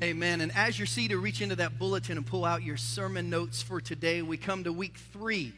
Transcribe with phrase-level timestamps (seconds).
[0.00, 0.40] Amen.
[0.42, 3.80] And as you're seated, reach into that bulletin and pull out your sermon notes for
[3.80, 4.22] today.
[4.22, 5.52] We come to week three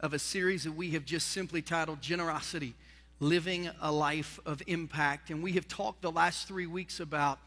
[0.00, 2.74] of a series that we have just simply titled Generosity
[3.20, 5.30] Living a Life of Impact.
[5.30, 7.38] And we have talked the last three weeks about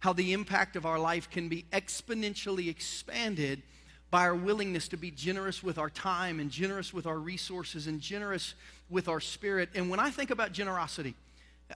[0.00, 3.62] how the impact of our life can be exponentially expanded
[4.10, 7.98] by our willingness to be generous with our time and generous with our resources and
[7.98, 8.52] generous
[8.90, 9.70] with our spirit.
[9.74, 11.14] And when I think about generosity,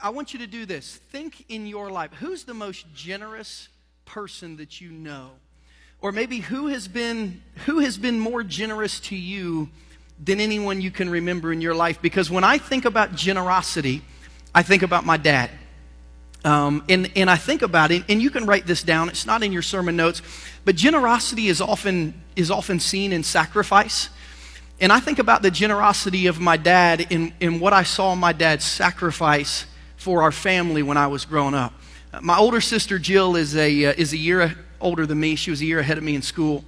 [0.03, 0.97] I want you to do this.
[0.97, 3.71] Think in your life who's the most generous
[4.09, 5.31] person that you know?
[6.01, 9.69] Or maybe who has been who has been more generous to you
[10.23, 14.03] than anyone you can remember in your life because when I think about generosity,
[14.55, 15.51] I think about my dad.
[16.45, 19.09] Um, and, and I think about it, and you can write this down.
[19.09, 20.23] It's not in your sermon notes,
[20.65, 24.09] but generosity is often, is often seen in sacrifice.
[24.81, 28.33] And I think about the generosity of my dad in, in what I saw my
[28.33, 31.73] dad sacrifice for our family when I was growing up.
[32.23, 35.37] My older sister Jill is a, uh, is a year older than me.
[35.37, 36.65] She was a year ahead of me in school.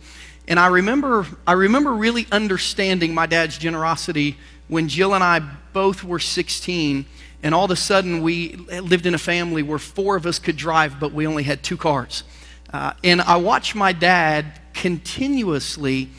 [0.47, 4.37] And I remember, I remember really understanding my dad's generosity
[4.69, 5.41] when Jill and I
[5.73, 7.07] both were 16.
[7.43, 10.57] And all of a sudden, we lived in a family where four of us could
[10.57, 12.23] drive, but we only had two cars.
[12.71, 16.11] Uh, and I watched my dad continuously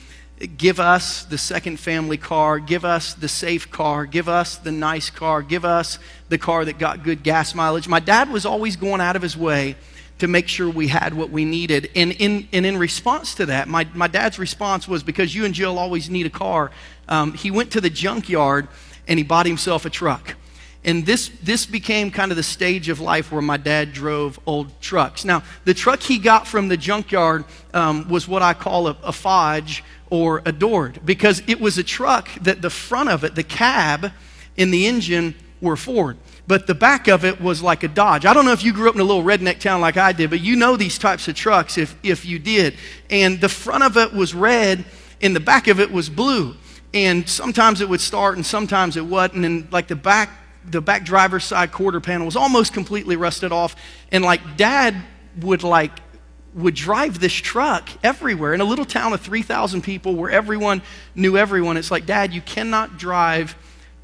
[0.48, 5.10] give us the second family car, give us the safe car, give us the nice
[5.10, 7.88] car, give us the car that got good gas mileage.
[7.88, 9.76] My dad was always going out of his way
[10.20, 11.90] to make sure we had what we needed.
[11.96, 15.54] And in, and in response to that, my, my dad's response was because you and
[15.54, 16.72] Jill always need a car,
[17.08, 18.68] um, he went to the junkyard
[19.08, 20.36] and he bought himself a truck.
[20.84, 24.82] And this, this became kind of the stage of life where my dad drove old
[24.82, 25.24] trucks.
[25.24, 29.12] Now, the truck he got from the junkyard um, was what I call a, a
[29.12, 34.12] Fodge or adored because it was a truck that the front of it, the cab
[34.58, 38.26] and the engine were Ford, but the back of it was like a Dodge.
[38.26, 40.30] I don't know if you grew up in a little redneck town like I did,
[40.30, 42.76] but you know these types of trucks if, if you did.
[43.10, 44.84] And the front of it was red
[45.22, 46.56] and the back of it was blue.
[46.94, 49.46] And sometimes it would start and sometimes it wouldn't.
[49.46, 50.30] And like the back,
[50.66, 53.78] the back driver's side quarter panel was almost completely rusted off.
[54.12, 54.96] And like dad
[55.40, 56.00] would like
[56.54, 60.82] would drive this truck everywhere in a little town of 3,000 people where everyone
[61.16, 61.78] knew everyone.
[61.78, 63.56] It's like, Dad, you cannot drive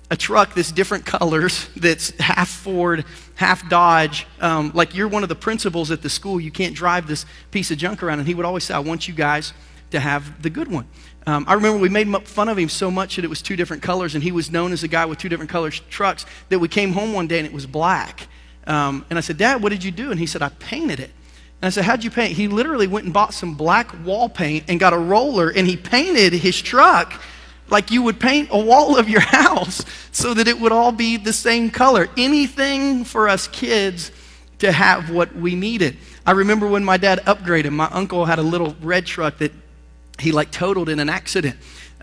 [0.09, 3.03] a truck that's different colors, that's half Ford,
[3.35, 4.25] half Dodge.
[4.39, 7.71] Um, like you're one of the principals at the school, you can't drive this piece
[7.71, 8.19] of junk around.
[8.19, 9.53] And he would always say, I want you guys
[9.91, 10.87] to have the good one.
[11.25, 13.83] Um, I remember we made fun of him so much that it was two different
[13.83, 16.25] colors, and he was known as a guy with two different colors trucks.
[16.47, 18.27] That we came home one day and it was black.
[18.65, 20.11] Um, and I said, Dad, what did you do?
[20.11, 21.11] And he said, I painted it.
[21.61, 22.33] And I said, How'd you paint?
[22.33, 25.75] He literally went and bought some black wall paint and got a roller and he
[25.75, 27.21] painted his truck
[27.69, 31.17] like you would paint a wall of your house so that it would all be
[31.17, 32.07] the same color.
[32.17, 34.11] Anything for us kids
[34.59, 35.97] to have what we needed.
[36.25, 39.51] I remember when my dad upgraded, my uncle had a little red truck that
[40.19, 41.57] he like totaled in an accident.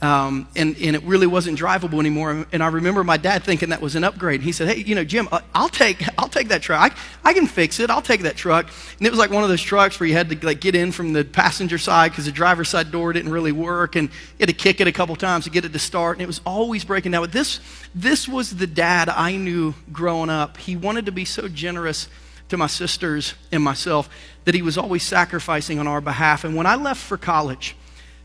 [0.04, 2.46] Um, and, and it really wasn't drivable anymore.
[2.52, 4.42] And I remember my dad thinking that was an upgrade.
[4.42, 6.94] He said, "Hey, you know, Jim, I'll take I'll take that truck.
[7.24, 7.88] I, can fix it.
[7.88, 8.66] I'll take that truck."
[8.98, 10.92] And it was like one of those trucks where you had to like get in
[10.92, 14.50] from the passenger side because the driver's side door didn't really work, and you had
[14.50, 16.84] to kick it a couple times to get it to start, and it was always
[16.84, 17.22] breaking down.
[17.22, 17.60] But this
[17.94, 20.58] this was the dad I knew growing up.
[20.58, 22.08] He wanted to be so generous
[22.50, 24.10] to my sisters and myself
[24.44, 26.44] that he was always sacrificing on our behalf.
[26.44, 27.74] And when I left for college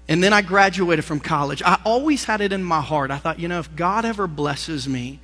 [0.10, 1.62] and then I graduated from college.
[1.62, 3.12] I always had it in my heart.
[3.12, 5.20] I thought, you know, if God ever blesses me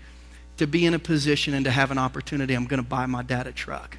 [0.58, 3.24] to be in a position and to have an opportunity, I'm going to buy my
[3.24, 3.98] dad a truck.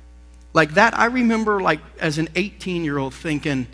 [0.52, 3.66] Like that, I remember, like, as an 18 year old thinking,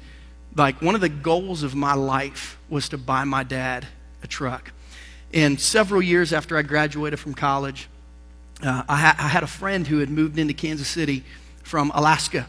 [0.56, 3.87] like, one of the goals of my life was to buy my dad
[4.23, 4.73] a truck.
[5.34, 7.89] And several years after I graduated from college,
[8.62, 11.25] uh, I, ha- I had a friend who had moved into Kansas City
[11.62, 12.47] from Alaska.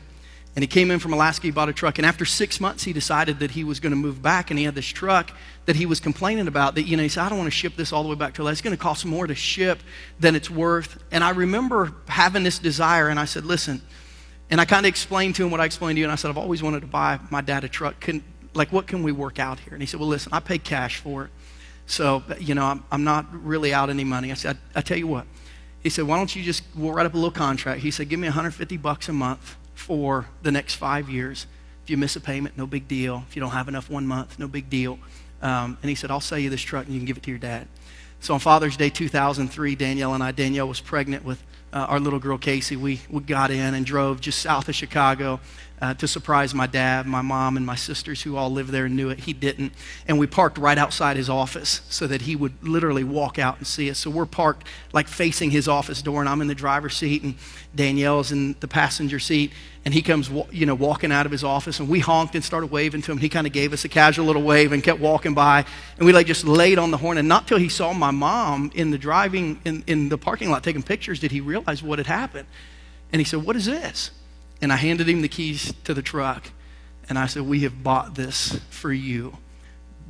[0.56, 2.94] And he came in from Alaska, he bought a truck, and after six months, he
[2.94, 5.32] decided that he was going to move back, and he had this truck
[5.66, 7.76] that he was complaining about that, you know, he said, I don't want to ship
[7.76, 8.52] this all the way back to Alaska.
[8.52, 9.80] It's going to cost more to ship
[10.20, 11.04] than it's worth.
[11.12, 13.82] And I remember having this desire, and I said, listen,
[14.52, 16.30] and I kind of explained to him what I explained to you, and I said,
[16.30, 18.00] I've always wanted to buy my dad a truck.
[18.00, 18.24] Can,
[18.54, 19.74] like, what can we work out here?
[19.74, 21.32] And he said, well, listen, I pay cash for it.
[21.88, 24.32] So, you know, I'm, I'm not really out any money.
[24.32, 25.26] I said, I, I tell you what.
[25.82, 27.82] He said, why don't you just, we'll write up a little contract.
[27.82, 31.48] He said, give me 150 bucks a month for the next five years.
[31.84, 33.24] If you miss a payment, no big deal.
[33.28, 35.00] If you don't have enough one month, no big deal.
[35.42, 37.30] Um, and he said, I'll sell you this truck and you can give it to
[37.30, 37.68] your dad.
[38.22, 41.44] So on Father's Day 2003, Danielle and I, Danielle was pregnant with
[41.74, 42.78] uh, our little girl Casey.
[42.78, 45.42] We, we got in and drove just south of Chicago
[45.82, 48.96] uh, to surprise my dad, my mom, and my sisters who all live there and
[48.96, 49.20] knew it.
[49.20, 49.74] He didn't.
[50.08, 53.68] And we parked right outside his office so that he would literally walk out and
[53.68, 54.00] see us.
[54.00, 57.36] So we're parked like facing his office door, and I'm in the driver's seat, and
[57.76, 59.52] Danielle's in the passenger seat.
[59.84, 62.68] And he comes, you know, walking out of his office, and we honked and started
[62.72, 63.18] waving to him.
[63.18, 65.66] He kind of gave us a casual little wave and kept walking by.
[65.98, 67.18] And we like just laid on the horn.
[67.18, 70.64] And not till he saw my mom in the driving in, in the parking lot
[70.64, 72.48] taking pictures did he realize what had happened.
[73.12, 74.12] And he said, What is this?
[74.62, 76.52] And I handed him the keys to the truck.
[77.10, 79.38] And I said, We have bought this for you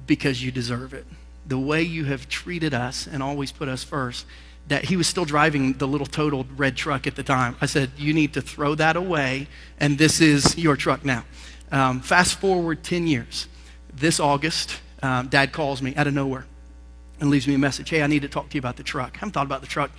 [0.05, 1.05] because you deserve it.
[1.45, 4.25] The way you have treated us and always put us first,
[4.67, 7.55] that he was still driving the little totaled red truck at the time.
[7.59, 9.47] I said, You need to throw that away,
[9.79, 11.25] and this is your truck now.
[11.71, 13.47] Um, fast forward 10 years.
[13.93, 16.45] This August, um, dad calls me out of nowhere
[17.19, 19.13] and leaves me a message Hey, I need to talk to you about the truck.
[19.15, 19.91] I haven't thought about the truck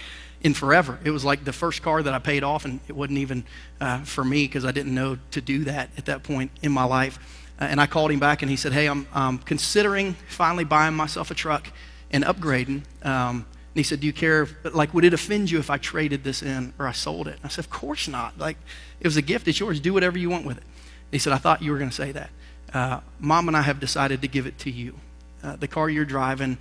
[0.44, 1.00] in forever.
[1.02, 3.44] It was like the first car that I paid off, and it wasn't even
[3.80, 6.84] uh, for me because I didn't know to do that at that point in my
[6.84, 7.18] life.
[7.60, 10.94] Uh, and I called him back, and he said, Hey, I'm um, considering finally buying
[10.94, 11.68] myself a truck
[12.10, 12.82] and upgrading.
[13.02, 14.46] Um, and he said, Do you care?
[14.64, 17.36] Like, would it offend you if I traded this in or I sold it?
[17.36, 18.38] And I said, Of course not.
[18.38, 18.58] Like,
[19.00, 19.48] it was a gift.
[19.48, 19.80] It's yours.
[19.80, 20.64] Do whatever you want with it.
[20.64, 22.30] And he said, I thought you were going to say that.
[22.72, 24.94] Uh, Mom and I have decided to give it to you.
[25.42, 26.58] Uh, the car you're driving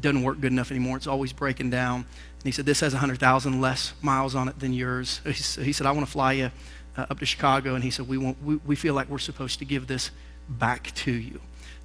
[0.00, 0.96] doesn't work good enough anymore.
[0.96, 2.06] It's always breaking down.
[2.42, 5.20] And he said, This has 100,000 less miles on it than yours.
[5.24, 6.50] He said, I want to fly you
[6.96, 7.74] uh, up to Chicago.
[7.76, 10.10] And he said, we, want, we, we feel like we're supposed to give this
[10.48, 11.40] back to you.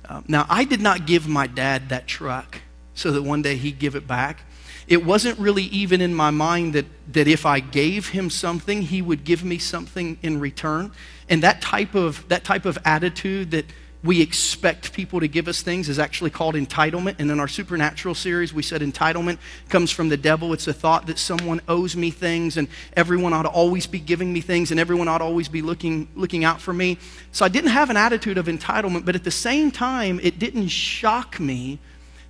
[0.09, 2.62] Um, now, I did not give my dad that truck
[2.94, 4.42] so that one day he'd give it back.
[4.88, 9.01] It wasn't really even in my mind that, that if I gave him something, he
[9.01, 10.92] would give me something in return.
[11.30, 13.65] And that type of, that type of attitude that
[14.03, 17.15] we expect people to give us things is actually called entitlement.
[17.19, 19.39] And in our supernatural series, we said entitlement
[19.69, 20.53] comes from the devil.
[20.53, 24.31] It's a thought that someone owes me things and everyone ought to always be giving
[24.31, 26.97] me things and everyone ought to always be looking, looking out for me.
[27.31, 30.67] So I didn't have an attitude of entitlement, but at the same time, it didn't
[30.67, 31.79] shock me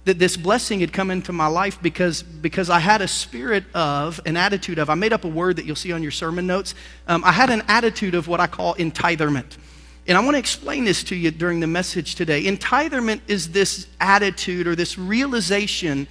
[0.05, 4.21] that this blessing had come into my life because, because I had a spirit of,
[4.25, 6.75] an attitude of, I made up a word that you'll see on your sermon notes.
[7.09, 9.57] Um, I had an attitude of what I call entitlement.
[10.07, 12.45] And I want to explain this to you during the message today.
[12.45, 16.07] Entitlement is this attitude or this realization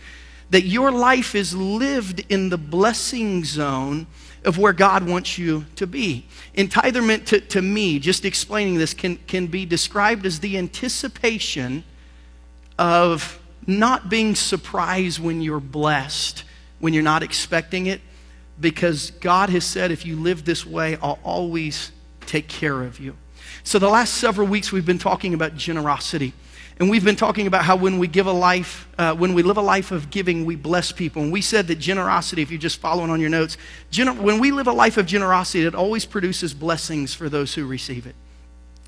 [0.51, 4.07] that your life is lived in the blessing zone
[4.45, 6.27] of where God wants you to be.
[6.55, 11.83] Entitlement to, to me, just explaining this, can, can be described as the anticipation
[12.79, 16.45] of not being surprised when you're blessed,
[16.79, 18.01] when you're not expecting it,
[18.61, 21.91] because God has said, if you live this way, I'll always
[22.27, 23.17] take care of you.
[23.65, 26.33] So, the last several weeks, we've been talking about generosity.
[26.79, 29.57] And we've been talking about how when we give a life, uh, when we live
[29.57, 31.23] a life of giving, we bless people.
[31.23, 33.57] And we said that generosity, if you're just following on your notes,
[33.91, 37.67] gener- when we live a life of generosity, it always produces blessings for those who
[37.67, 38.15] receive it.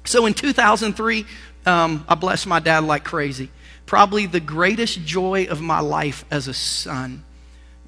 [0.05, 1.25] So in 2003,
[1.65, 3.51] um, I blessed my dad like crazy.
[3.87, 7.25] Probably the greatest joy of my life as a son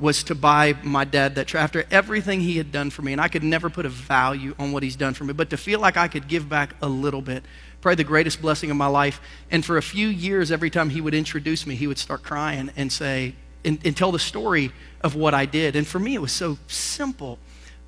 [0.00, 3.12] was to buy my dad that truck after everything he had done for me.
[3.12, 5.56] And I could never put a value on what he's done for me, but to
[5.56, 7.44] feel like I could give back a little bit,
[7.82, 9.20] probably the greatest blessing of my life.
[9.50, 12.70] And for a few years, every time he would introduce me, he would start crying
[12.76, 15.76] and say, and, and tell the story of what I did.
[15.76, 17.38] And for me, it was so simple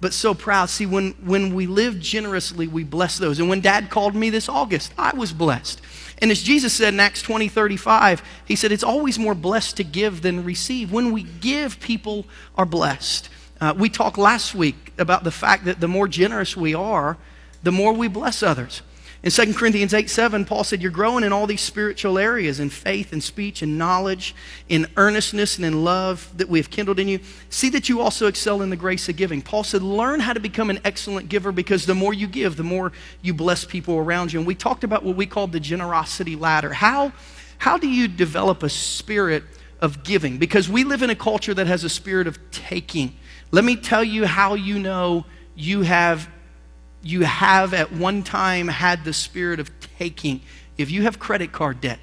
[0.02, 0.68] but so proud.
[0.68, 3.38] See, when, when we live generously, we bless those.
[3.38, 5.80] And when dad called me this August, I was blessed.
[6.22, 9.84] And as Jesus said in Acts 20 35, he said, It's always more blessed to
[9.84, 10.92] give than receive.
[10.92, 12.26] When we give, people
[12.56, 13.28] are blessed.
[13.60, 17.18] Uh, we talked last week about the fact that the more generous we are,
[17.64, 18.82] the more we bless others.
[19.24, 22.70] In 2 Corinthians 8 7, Paul said, You're growing in all these spiritual areas in
[22.70, 24.34] faith and speech and knowledge,
[24.68, 27.20] in earnestness and in love that we have kindled in you.
[27.48, 29.40] See that you also excel in the grace of giving.
[29.40, 32.64] Paul said, Learn how to become an excellent giver because the more you give, the
[32.64, 34.40] more you bless people around you.
[34.40, 36.72] And we talked about what we called the generosity ladder.
[36.72, 37.12] How,
[37.58, 39.44] how do you develop a spirit
[39.80, 40.38] of giving?
[40.38, 43.14] Because we live in a culture that has a spirit of taking.
[43.52, 46.28] Let me tell you how you know you have
[47.02, 50.40] you have at one time had the spirit of taking.
[50.78, 51.98] If you have credit card debt,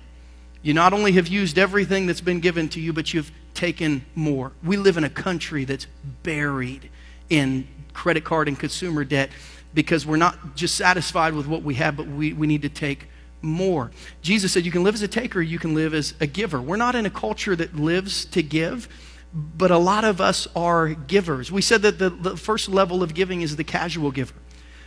[0.61, 4.51] you not only have used everything that's been given to you, but you've taken more.
[4.63, 5.87] We live in a country that's
[6.23, 6.89] buried
[7.29, 9.29] in credit card and consumer debt
[9.73, 13.07] because we're not just satisfied with what we have, but we, we need to take
[13.41, 13.91] more.
[14.21, 16.61] Jesus said you can live as a taker, you can live as a giver.
[16.61, 18.89] We're not in a culture that lives to give,
[19.33, 21.51] but a lot of us are givers.
[21.51, 24.33] We said that the, the first level of giving is the casual giver.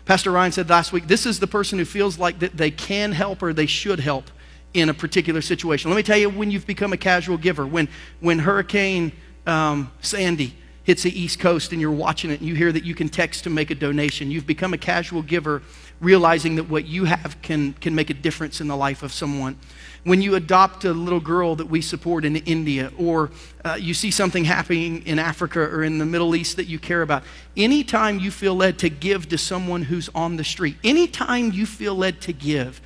[0.05, 3.13] Pastor Ryan said last week this is the person who feels like that they can
[3.13, 4.31] help or they should help
[4.75, 5.91] in a particular situation.
[5.91, 7.67] Let me tell you when you've become a casual giver.
[7.67, 7.89] When,
[8.21, 9.13] when Hurricane
[9.47, 12.95] um, Sandy hits the East Coast and you're watching it and you hear that you
[12.95, 14.31] can text to make a donation.
[14.31, 15.63] You've become a casual giver,
[16.01, 19.57] realizing that what you have can, can make a difference in the life of someone.
[20.05, 23.31] When you adopt a little girl that we support in India, or
[23.65, 27.03] uh, you see something happening in Africa or in the Middle East that you care
[27.03, 27.23] about,
[27.57, 31.95] anytime you feel led to give to someone who's on the street, anytime you feel
[31.95, 32.81] led to give,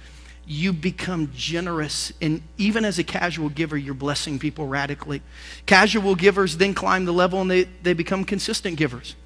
[0.46, 2.12] you become generous.
[2.20, 5.20] And even as a casual giver, you're blessing people radically.
[5.66, 9.16] Casual givers then climb the level and they, they become consistent givers.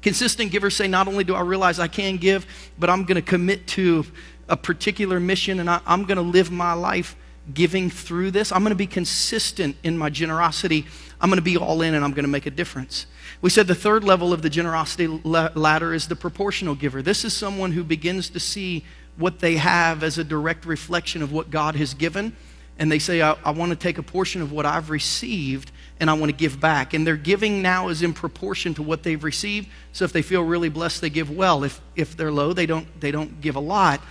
[0.00, 2.46] Consistent givers say, Not only do I realize I can give,
[2.78, 4.06] but I'm going to commit to
[4.48, 7.16] a particular mission and I, I'm going to live my life
[7.52, 8.50] giving through this.
[8.50, 10.86] I'm going to be consistent in my generosity.
[11.20, 13.06] I'm going to be all in and I'm going to make a difference.
[13.40, 17.02] We said the third level of the generosity ladder is the proportional giver.
[17.02, 18.84] This is someone who begins to see
[19.16, 22.36] what they have as a direct reflection of what God has given.
[22.78, 26.10] And they say, I, I want to take a portion of what I've received and
[26.10, 26.92] I want to give back.
[26.92, 29.68] And their giving now is in proportion to what they've received.
[29.92, 31.64] So if they feel really blessed, they give well.
[31.64, 34.02] If, if they're low, they don't, they don't give a lot.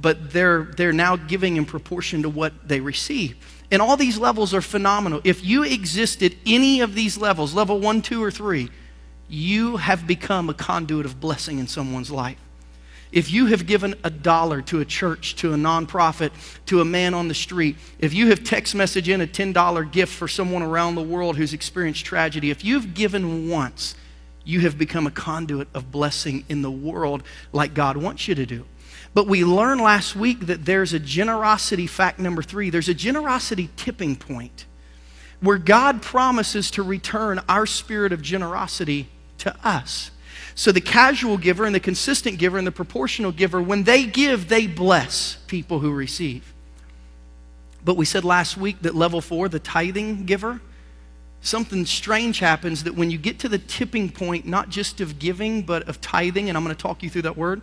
[0.00, 3.36] But they're, they're now giving in proportion to what they receive.
[3.72, 5.20] And all these levels are phenomenal.
[5.24, 8.70] If you exist at any of these levels, level one, two, or three,
[9.28, 12.38] you have become a conduit of blessing in someone's life.
[13.12, 16.32] If you have given a dollar to a church, to a nonprofit,
[16.66, 20.14] to a man on the street, if you have text message in a $10 gift
[20.14, 23.94] for someone around the world who's experienced tragedy, if you've given once,
[24.44, 28.46] you have become a conduit of blessing in the world like God wants you to
[28.46, 28.64] do.
[29.14, 32.70] But we learned last week that there's a generosity fact number three.
[32.70, 34.64] There's a generosity tipping point
[35.40, 40.11] where God promises to return our spirit of generosity to us.
[40.54, 44.48] So the casual giver and the consistent giver and the proportional giver, when they give,
[44.48, 46.52] they bless people who receive.
[47.84, 50.60] But we said last week that level four, the tithing giver,
[51.40, 55.62] something strange happens that when you get to the tipping point, not just of giving,
[55.62, 57.62] but of tithing, and I'm going to talk you through that word,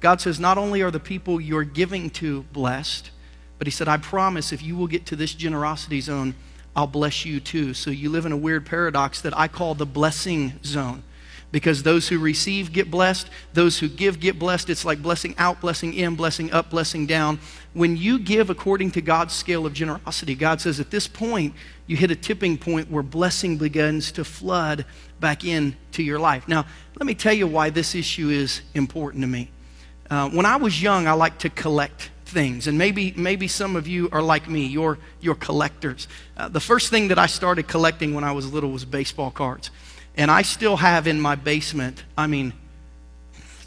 [0.00, 3.10] God says, not only are the people you're giving to blessed,
[3.58, 6.34] but He said, I promise if you will get to this generosity zone,
[6.76, 7.72] I'll bless you too.
[7.72, 11.02] So you live in a weird paradox that I call the blessing zone
[11.56, 14.68] because those who receive get blessed, those who give get blessed.
[14.68, 17.38] It's like blessing out, blessing in, blessing up, blessing down.
[17.72, 21.54] When you give according to God's scale of generosity, God says at this point,
[21.86, 24.84] you hit a tipping point where blessing begins to flood
[25.18, 26.46] back into your life.
[26.46, 26.66] Now,
[26.98, 29.50] let me tell you why this issue is important to me.
[30.10, 32.66] Uh, when I was young, I liked to collect things.
[32.66, 36.06] And maybe, maybe some of you are like me, you're, you're collectors.
[36.36, 39.70] Uh, the first thing that I started collecting when I was little was baseball cards.
[40.16, 42.52] And I still have in my basement, I mean,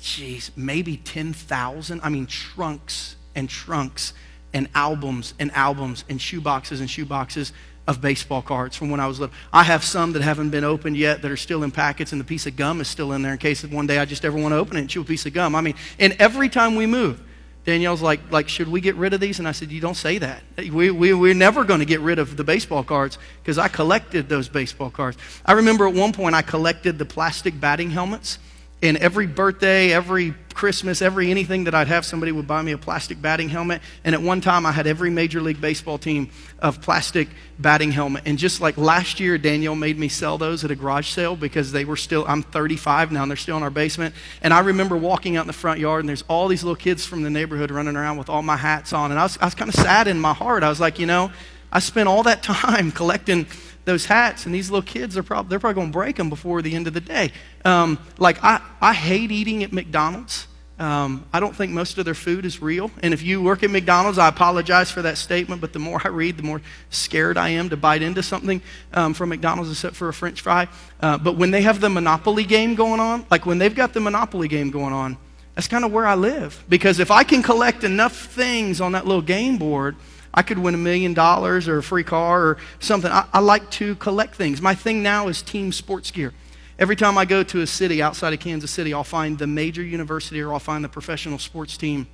[0.02, 4.14] geez, maybe 10,000, I mean, trunks and trunks
[4.54, 7.52] and albums and albums and shoeboxes and shoeboxes
[7.88, 9.36] of baseball cards from when I was little.
[9.52, 12.26] I have some that haven't been opened yet that are still in packets, and the
[12.26, 14.54] piece of gum is still in there in case one day I just ever want
[14.54, 15.56] to open it and chew a piece of gum.
[15.56, 17.22] I mean, and every time we move,
[17.66, 19.40] Danielle's like, like, should we get rid of these?
[19.40, 20.42] And I said, you don't say that.
[20.58, 24.30] We, we, we're never going to get rid of the baseball cards because I collected
[24.30, 25.18] those baseball cards.
[25.46, 28.40] I remember at one point I collected the plastic batting helmets
[28.82, 32.78] and every birthday, every Christmas, every anything that I'd have, somebody would buy me a
[32.78, 33.82] plastic batting helmet.
[34.04, 37.28] And at one time, I had every Major League Baseball team of plastic
[37.60, 38.24] batting helmet.
[38.26, 41.72] And just like last year, Danielle made me sell those at a garage sale because
[41.72, 44.16] they were still, I'm 35 now, and they're still in our basement.
[44.42, 47.06] And I remember walking out in the front yard, and there's all these little kids
[47.06, 49.12] from the neighborhood running around with all my hats on.
[49.12, 50.64] And I was, I was kind of sad in my heart.
[50.64, 51.32] I was like, you know,
[51.72, 53.46] I spent all that time collecting
[53.90, 56.62] those hats, and these little kids are probably they're probably going to break them before
[56.62, 57.32] the end of the day.
[57.66, 60.48] Um, like I, I hate eating at McDonald's.
[60.78, 62.90] Um, I don't think most of their food is real.
[63.04, 66.08] And if you work at McDonald's, I apologize for that statement, but the more I
[66.08, 68.62] read, the more scared I am to bite into something
[68.94, 70.68] um, from McDonald's except for a french fry.
[71.02, 74.00] Uh, but when they have the Monopoly game going on, like when they've got the
[74.00, 75.18] Monopoly game going on,
[75.56, 76.64] that's kind of where I live.
[76.70, 79.98] Because if I can collect enough things on that little game board,
[80.34, 83.12] I could win a million dollars or a free car or something.
[83.12, 84.62] I, I, like to collect things.
[84.62, 86.34] My thing now is team sports gear.
[86.78, 89.84] Every time I go to a city outside of Kansas City, I'll find the major
[89.84, 92.08] university or I'll find the professional sports team.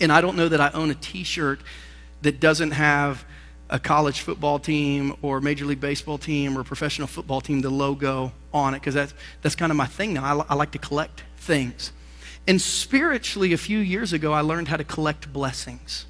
[0.00, 1.60] And I don't know that I own a t shirt
[2.22, 3.24] that doesn't have
[3.70, 8.32] a college football team or major league baseball team or professional football team, the logo
[8.52, 10.24] on it, because that's, that's kind of my thing now.
[10.24, 11.92] I, I like to collect things.
[12.46, 16.06] And spiritually, a few years ago, I learned how to collect blessings.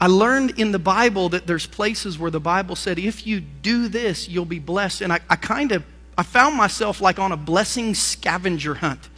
[0.00, 3.88] I learned in the Bible that there's places where the Bible said, if you do
[3.88, 5.00] this, you'll be blessed.
[5.00, 5.84] And I, I kind of,
[6.18, 9.08] I found myself like on a blessing scavenger hunt.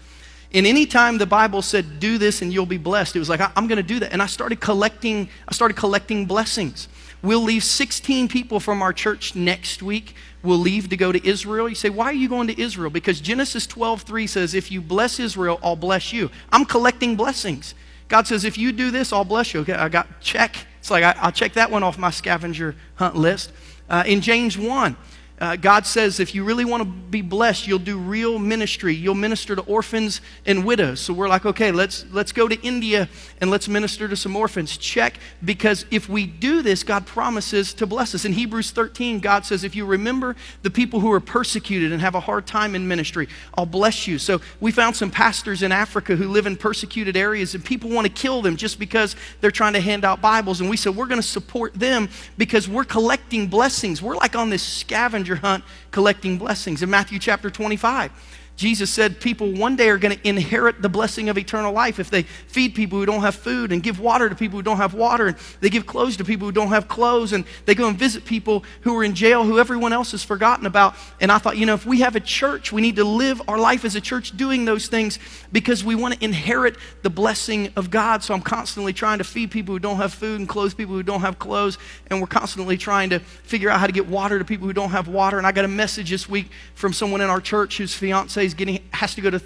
[0.55, 3.67] And anytime the Bible said, do this and you'll be blessed, it was like, I'm
[3.67, 4.13] going to do that.
[4.13, 6.89] And I started collecting, I started collecting blessings.
[7.23, 11.69] We'll leave 16 people from our church next week We'll leave to go to Israel.
[11.69, 12.91] You say, why are you going to Israel?
[12.91, 16.31] Because Genesis 12, 3 says, if you bless Israel, I'll bless you.
[16.53, 17.75] I'm collecting blessings.
[18.07, 19.61] God says, if you do this, I'll bless you.
[19.61, 20.57] Okay, I got check.
[20.79, 23.53] It's like I, will check that one off my scavenger hunt list.
[23.89, 24.97] Uh, in James 1,
[25.41, 28.95] uh, God says if you really want to be blessed, you'll do real ministry.
[28.95, 31.01] You'll minister to orphans and widows.
[31.01, 33.09] So we're like, okay, let's let's go to India
[33.41, 34.77] and let's minister to some orphans.
[34.77, 38.25] Check because if we do this, God promises to bless us.
[38.25, 42.17] In Hebrews 13, God says, if you remember the people who are persecuted and have
[42.17, 44.19] a hard time in ministry, I'll bless you.
[44.19, 48.07] So we found some pastors in Africa who live in persecuted areas and people want
[48.07, 50.61] to kill them just because they're trying to hand out Bibles.
[50.61, 54.03] And we said we're going to support them because we're collecting blessings.
[54.03, 56.83] We're like on this scavenger scavenger hunt collecting blessings.
[56.83, 58.11] In Matthew chapter 25,
[58.59, 62.11] Jesus said people one day are going to inherit the blessing of eternal life if
[62.11, 64.95] they feed people who don't have food and give water to people who don't have
[64.95, 67.97] water and they give clothes to people who don't have clothes and they go and
[67.97, 70.97] visit people who are in jail who everyone else has forgotten about.
[71.21, 73.59] And I thought, you know, if we have a church, we need to live our
[73.59, 75.21] life as a church doing those things
[75.53, 78.25] because we want to inherit the blessing of God.
[78.25, 81.05] So I'm constantly trying to feed people who don't have food and clothe people who
[81.05, 81.79] don't have clothes.
[82.09, 84.91] And we're constantly trying to figure out how to get water to people who don't
[84.91, 85.39] have water.
[85.39, 88.55] And I got a message this week from someone in our church whose fiance is
[88.55, 89.41] getting has to go to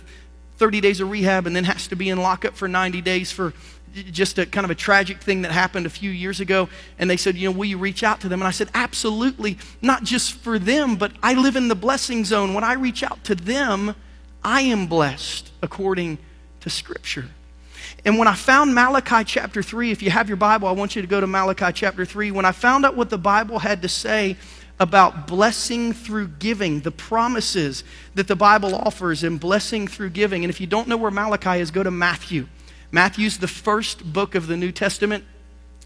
[0.56, 3.52] 30 days of rehab and then has to be in lockup for 90 days for
[4.10, 6.68] just a kind of a tragic thing that happened a few years ago.
[6.98, 8.40] And they said, you know, will you reach out to them?
[8.40, 12.54] And I said, absolutely, not just for them, but I live in the blessing zone.
[12.54, 13.94] When I reach out to them,
[14.42, 16.18] I am blessed according
[16.60, 17.26] to Scripture.
[18.04, 21.02] And when I found Malachi chapter 3, if you have your Bible, I want you
[21.02, 22.30] to go to Malachi chapter 3.
[22.30, 24.36] When I found out what the Bible had to say
[24.82, 27.84] about blessing through giving, the promises
[28.16, 30.44] that the Bible offers in blessing through giving.
[30.44, 32.48] And if you don't know where Malachi is, go to Matthew.
[32.90, 35.24] Matthew's the first book of the New Testament.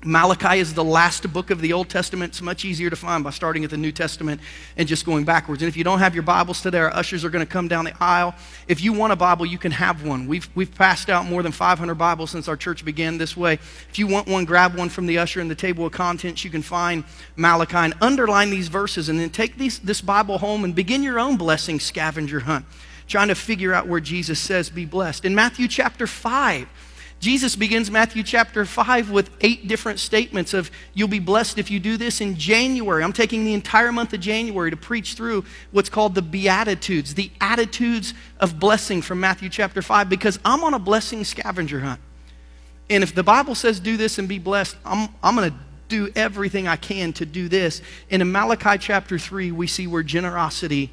[0.07, 2.31] Malachi is the last book of the Old Testament.
[2.31, 4.41] It's much easier to find by starting at the New Testament
[4.77, 5.63] and just going backwards.
[5.63, 7.87] And if you don't have your Bibles today, our ushers are going to come down
[7.87, 8.33] the aisle.
[8.69, 10.29] If you want a Bible, you can have one.
[10.29, 13.55] We've, we've passed out more than 500 Bibles since our church began this way.
[13.55, 16.45] If you want one, grab one from the usher in the table of contents.
[16.45, 17.03] You can find
[17.35, 21.19] Malachi and underline these verses and then take these, this Bible home and begin your
[21.19, 22.65] own blessing scavenger hunt,
[23.09, 25.25] trying to figure out where Jesus says, be blessed.
[25.25, 26.69] In Matthew chapter 5,
[27.19, 31.81] Jesus begins Matthew chapter 5 with eight different statements of you'll be blessed if you
[31.81, 33.03] do this in January.
[33.03, 37.31] I'm taking the entire month of January to preach through what's called the Beatitudes, the
[37.41, 42.01] attitudes of blessing from Matthew chapter 5, because I'm on a blessing scavenger hunt.
[42.91, 45.57] And if the Bible says do this and be blessed, I'm, I'm going to
[45.89, 47.81] do everything I can to do this.
[48.11, 50.93] And in Malachi chapter 3, we see where generosity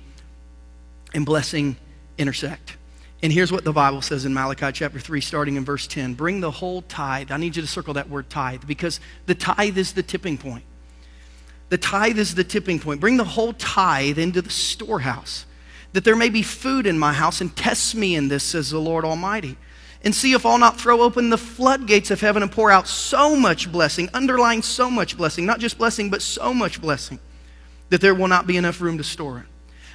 [1.13, 1.75] and blessing
[2.17, 2.77] intersect.
[3.23, 6.41] And here's what the Bible says in Malachi chapter 3, starting in verse 10 Bring
[6.41, 7.31] the whole tithe.
[7.31, 10.65] I need you to circle that word tithe because the tithe is the tipping point.
[11.69, 12.99] The tithe is the tipping point.
[12.99, 15.45] Bring the whole tithe into the storehouse,
[15.93, 18.79] that there may be food in my house, and test me in this, says the
[18.79, 19.57] Lord Almighty.
[20.03, 23.37] And see if I'll not throw open the floodgates of heaven and pour out so
[23.37, 27.19] much blessing, underlying so much blessing, not just blessing, but so much blessing,
[27.87, 29.52] that there will not be enough room to store it.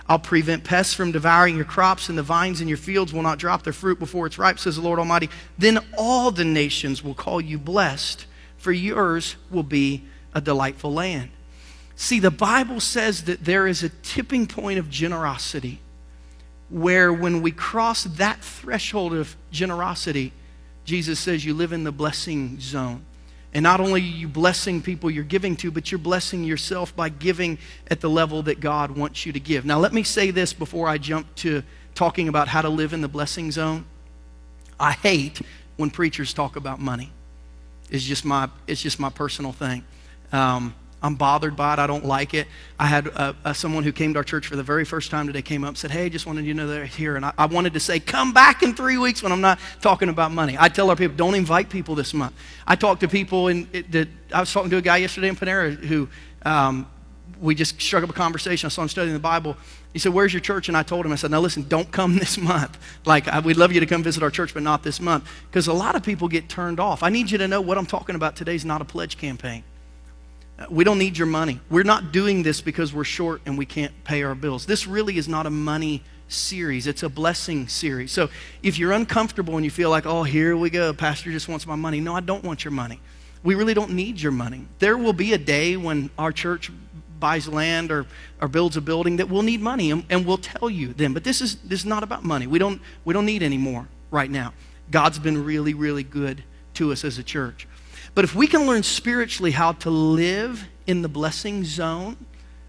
[0.08, 3.38] I'll prevent pests from devouring your crops, and the vines in your fields will not
[3.38, 5.28] drop their fruit before it's ripe, says the Lord Almighty.
[5.58, 11.30] Then all the nations will call you blessed, for yours will be a delightful land.
[11.94, 15.80] See, the Bible says that there is a tipping point of generosity
[16.70, 20.32] where when we cross that threshold of generosity,
[20.84, 23.04] Jesus says you live in the blessing zone.
[23.54, 27.08] And not only are you blessing people you're giving to, but you're blessing yourself by
[27.08, 27.58] giving
[27.90, 29.64] at the level that God wants you to give.
[29.64, 31.62] Now, let me say this before I jump to
[31.94, 33.86] talking about how to live in the blessing zone.
[34.78, 35.40] I hate
[35.76, 37.10] when preachers talk about money.
[37.90, 39.82] It's just my, it's just my personal thing.
[40.30, 41.78] Um, I'm bothered by it.
[41.78, 42.48] I don't like it.
[42.78, 45.28] I had uh, uh, someone who came to our church for the very first time
[45.28, 47.14] today came up and said, Hey, just wanted you to know they're here.
[47.14, 50.08] And I, I, wanted to say, Come back in three weeks when I'm not talking
[50.08, 50.56] about money.
[50.58, 52.34] I tell our people, Don't invite people this month.
[52.66, 53.68] I talk to people, and
[54.34, 56.08] I was talking to a guy yesterday in Panera who
[56.44, 56.88] um,
[57.40, 58.66] we just struck up a conversation.
[58.66, 59.56] I saw him studying the Bible.
[59.92, 60.66] He said, Where's your church?
[60.66, 62.76] And I told him, I said, Now listen, don't come this month.
[63.04, 65.28] Like, I, we'd love you to come visit our church, but not this month.
[65.48, 67.04] Because a lot of people get turned off.
[67.04, 69.62] I need you to know what I'm talking about today is not a pledge campaign.
[70.70, 71.60] We don't need your money.
[71.70, 74.66] We're not doing this because we're short and we can't pay our bills.
[74.66, 78.12] This really is not a money series, it's a blessing series.
[78.12, 78.28] So
[78.62, 81.74] if you're uncomfortable and you feel like, oh, here we go, Pastor just wants my
[81.74, 82.00] money.
[82.00, 83.00] No, I don't want your money.
[83.42, 84.66] We really don't need your money.
[84.78, 86.70] There will be a day when our church
[87.18, 88.06] buys land or,
[88.40, 91.12] or builds a building that we'll need money and, and we'll tell you then.
[91.12, 92.46] But this is, this is not about money.
[92.46, 94.52] We don't, we don't need any more right now.
[94.90, 96.44] God's been really, really good
[96.74, 97.66] to us as a church.
[98.18, 102.16] But if we can learn spiritually how to live in the blessing zone,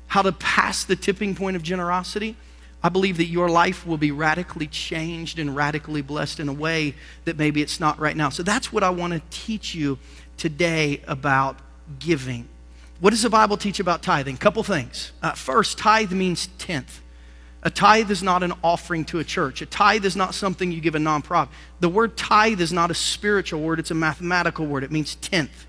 [0.05, 2.35] how to pass the tipping point of generosity,
[2.83, 6.93] I believe that your life will be radically changed and radically blessed in a way
[7.25, 8.29] that maybe it's not right now.
[8.29, 9.97] So that's what I want to teach you
[10.37, 11.57] today about
[11.97, 12.47] giving.
[12.99, 14.37] What does the Bible teach about tithing?
[14.37, 15.13] Couple things.
[15.23, 17.01] Uh, first, tithe means tenth.
[17.63, 19.61] A tithe is not an offering to a church.
[19.61, 21.49] A tithe is not something you give a nonprofit.
[21.81, 24.83] The word tithe is not a spiritual word, it's a mathematical word.
[24.83, 25.65] It means tenth.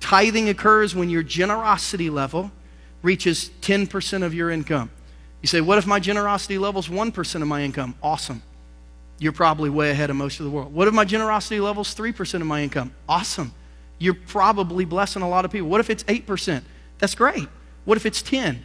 [0.00, 2.50] Tithing occurs when your generosity level
[3.02, 4.90] reaches 10% of your income.
[5.40, 7.94] You say, What if my generosity level is 1% of my income?
[8.02, 8.42] Awesome.
[9.18, 10.74] You're probably way ahead of most of the world.
[10.74, 12.92] What if my generosity level is 3% of my income?
[13.08, 13.52] Awesome.
[13.98, 15.68] You're probably blessing a lot of people.
[15.68, 16.62] What if it's 8%?
[16.98, 17.48] That's great.
[17.84, 18.64] What if it's 10?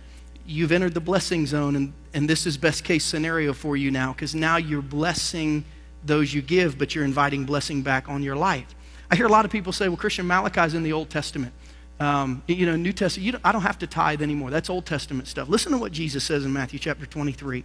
[0.50, 4.14] You've entered the blessing zone and, and this is best case scenario for you now
[4.14, 5.64] because now you're blessing
[6.04, 8.74] those you give, but you're inviting blessing back on your life.
[9.12, 11.54] I hear a lot of people say, well, Christian Malachi's in the Old Testament.
[12.00, 14.50] Um, you know, New Testament, don't, I don't have to tithe anymore.
[14.50, 15.50] That's Old Testament stuff.
[15.50, 17.64] Listen to what Jesus says in Matthew chapter 23.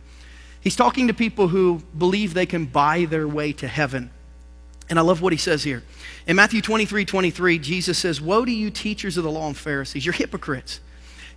[0.60, 4.10] He's talking to people who believe they can buy their way to heaven.
[4.90, 5.82] And I love what he says here.
[6.26, 10.04] In Matthew 23 23, Jesus says, Woe to you, teachers of the law and Pharisees,
[10.04, 10.80] you're hypocrites.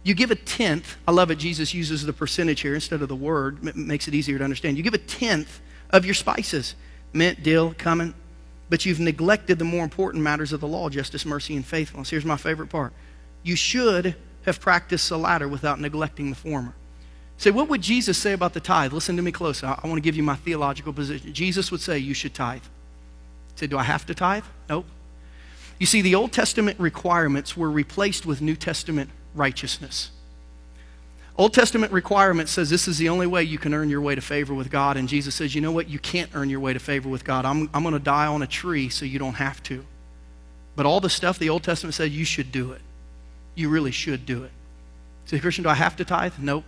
[0.07, 0.95] You give a tenth.
[1.05, 1.35] I love it.
[1.35, 4.77] Jesus uses the percentage here instead of the word, makes it easier to understand.
[4.77, 6.75] You give a tenth of your spices
[7.11, 8.13] mint, dill, cumin,
[8.69, 12.09] but you've neglected the more important matters of the law justice, mercy, and faithfulness.
[12.09, 12.93] Here's my favorite part.
[13.43, 14.15] You should
[14.45, 16.73] have practiced the latter without neglecting the former.
[17.37, 18.93] Say, what would Jesus say about the tithe?
[18.93, 19.61] Listen to me close.
[19.61, 21.33] I, I want to give you my theological position.
[21.33, 22.63] Jesus would say, You should tithe.
[23.55, 24.45] Say, Do I have to tithe?
[24.69, 24.85] Nope.
[25.79, 30.11] You see, the Old Testament requirements were replaced with New Testament righteousness.
[31.37, 34.21] Old Testament requirement says this is the only way you can earn your way to
[34.21, 34.97] favor with God.
[34.97, 35.87] And Jesus says, you know what?
[35.87, 37.45] You can't earn your way to favor with God.
[37.45, 39.85] I'm, I'm going to die on a tree so you don't have to.
[40.75, 42.81] But all the stuff the Old Testament said, you should do it.
[43.53, 44.51] You really should do it.
[45.25, 46.33] Say, Christian, do I have to tithe?
[46.39, 46.63] Nope.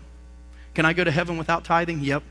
[0.75, 2.01] Can I go to heaven without tithing?
[2.01, 2.23] Yep.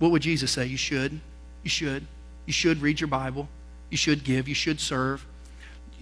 [0.00, 0.66] What would Jesus say?
[0.66, 1.20] You should.
[1.62, 2.06] You should.
[2.44, 3.48] You should read your Bible.
[3.88, 4.48] You should give.
[4.48, 5.24] You should serve.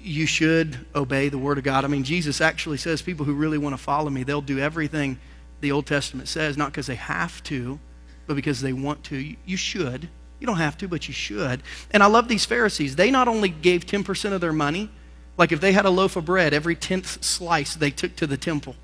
[0.00, 1.84] You should obey the Word of God.
[1.84, 5.18] I mean, Jesus actually says people who really want to follow me, they'll do everything
[5.60, 7.78] the Old Testament says, not because they have to,
[8.26, 9.34] but because they want to.
[9.44, 10.08] You, should.
[10.38, 11.62] You don't have to, but you should.
[11.90, 12.96] And I love these Pharisees.
[12.96, 14.90] They not only gave 10% of their money,
[15.36, 18.36] like if they had a loaf of bread, every 10th slice they took to the
[18.36, 18.76] temple.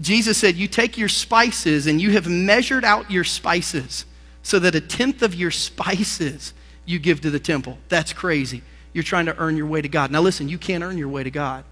[0.00, 4.04] Jesus said, You take your spices and you have measured out your spices
[4.42, 6.52] so that a tenth of your spices
[6.84, 7.78] you give to the temple.
[7.88, 8.62] That's crazy.
[8.98, 10.10] You're trying to earn your way to God.
[10.10, 11.62] Now, listen, you can't earn your way to God.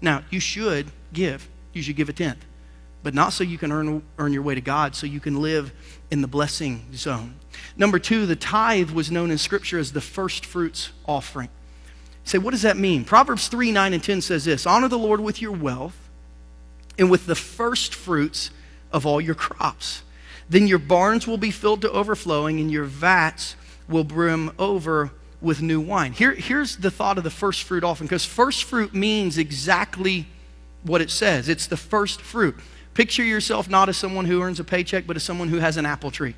[0.00, 1.48] Now, you should give.
[1.72, 2.44] You should give a tenth
[3.02, 5.72] but not so you can earn, earn your way to God, so you can live
[6.10, 7.34] in the blessing zone.
[7.76, 11.48] Number two, the tithe was known in Scripture as the first fruits offering.
[12.24, 13.04] Say, what does that mean?
[13.04, 15.98] Proverbs 3 9 and 10 says this Honor the Lord with your wealth
[16.98, 18.50] and with the first fruits
[18.92, 20.02] of all your crops.
[20.48, 23.56] Then your barns will be filled to overflowing, and your vats
[23.88, 25.10] will brim over
[25.42, 26.12] with new wine.
[26.12, 30.26] Here, here's the thought of the first fruit offering, because first fruit means exactly
[30.84, 32.56] what it says it's the first fruit.
[32.94, 35.86] Picture yourself not as someone who earns a paycheck, but as someone who has an
[35.86, 36.34] apple tree.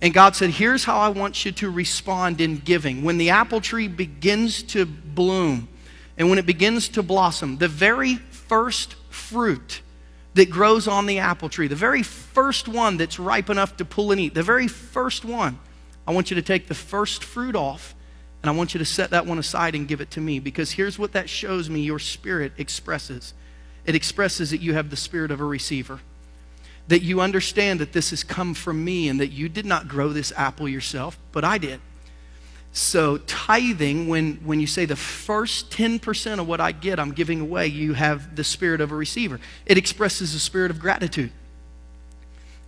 [0.00, 3.02] And God said, Here's how I want you to respond in giving.
[3.02, 5.68] When the apple tree begins to bloom
[6.16, 9.82] and when it begins to blossom, the very first fruit
[10.34, 14.12] that grows on the apple tree, the very first one that's ripe enough to pull
[14.12, 15.58] and eat, the very first one,
[16.06, 17.94] I want you to take the first fruit off
[18.42, 20.72] and I want you to set that one aside and give it to me because
[20.72, 23.34] here's what that shows me your spirit expresses
[23.84, 26.00] it expresses that you have the spirit of a receiver.
[26.88, 30.10] That you understand that this has come from me and that you did not grow
[30.10, 31.80] this apple yourself, but I did.
[32.70, 37.40] So, tithing, when, when you say the first 10% of what I get, I'm giving
[37.40, 39.40] away, you have the spirit of a receiver.
[39.64, 41.32] It expresses a spirit of gratitude.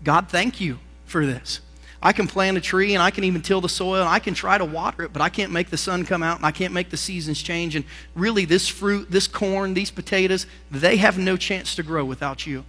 [0.02, 1.60] God, thank you for this.
[2.02, 4.32] I can plant a tree and I can even till the soil and I can
[4.32, 6.72] try to water it, but I can't make the sun come out and I can't
[6.72, 7.76] make the seasons change.
[7.76, 7.84] And
[8.14, 12.64] really, this fruit, this corn, these potatoes, they have no chance to grow without you.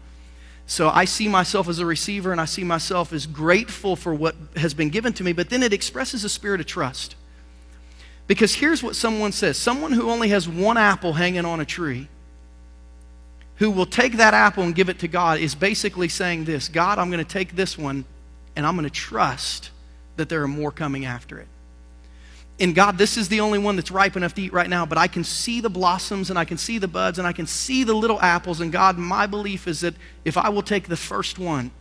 [0.66, 4.36] So I see myself as a receiver and I see myself as grateful for what
[4.58, 7.16] has been given to me, but then it expresses a spirit of trust.
[8.28, 12.10] Because here's what someone says someone who only has one apple hanging on a tree,
[13.58, 17.00] who will take that apple and give it to God, is basically saying this God,
[17.00, 18.06] I'm going to take this one
[18.56, 19.72] and I'm going to trust
[20.18, 21.48] that there are more coming after it.
[22.60, 24.98] And God, this is the only one that's ripe enough to eat right now, but
[24.98, 27.84] I can see the blossoms and I can see the buds and I can see
[27.84, 28.62] the little apples.
[28.62, 31.72] And God, my belief is that if I will take the first one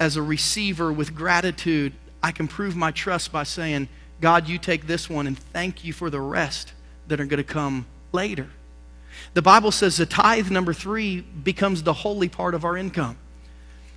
[0.00, 1.92] as a receiver with gratitude,
[2.22, 3.88] I can prove my trust by saying,
[4.22, 6.72] God, you take this one and thank you for the rest
[7.08, 8.48] that are going to come later.
[9.34, 13.18] The Bible says the tithe, number three, becomes the holy part of our income.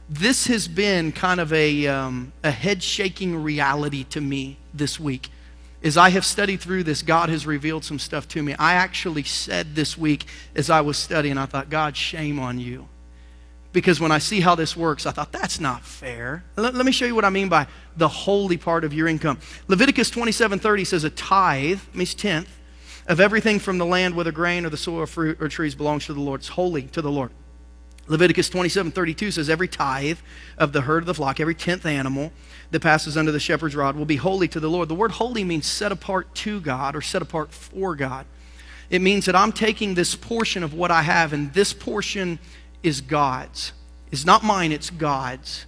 [0.07, 5.29] This has been kind of a, um, a head shaking reality to me this week.
[5.83, 8.53] As I have studied through this, God has revealed some stuff to me.
[8.57, 12.87] I actually said this week as I was studying, I thought, God, shame on you.
[13.71, 16.43] Because when I see how this works, I thought, that's not fair.
[16.55, 19.39] Let, let me show you what I mean by the holy part of your income.
[19.67, 22.49] Leviticus 27 30 says, a tithe means tenth
[23.07, 26.05] of everything from the land, whether grain or the soil or fruit or trees, belongs
[26.05, 26.41] to the Lord.
[26.41, 27.31] It's holy to the Lord.
[28.07, 30.19] Leviticus 27 32 says, Every tithe
[30.57, 32.31] of the herd of the flock, every tenth animal
[32.71, 34.89] that passes under the shepherd's rod will be holy to the Lord.
[34.89, 38.25] The word holy means set apart to God or set apart for God.
[38.89, 42.37] It means that I'm taking this portion of what I have, and this portion
[42.83, 43.71] is God's.
[44.11, 45.65] It's not mine, it's God's.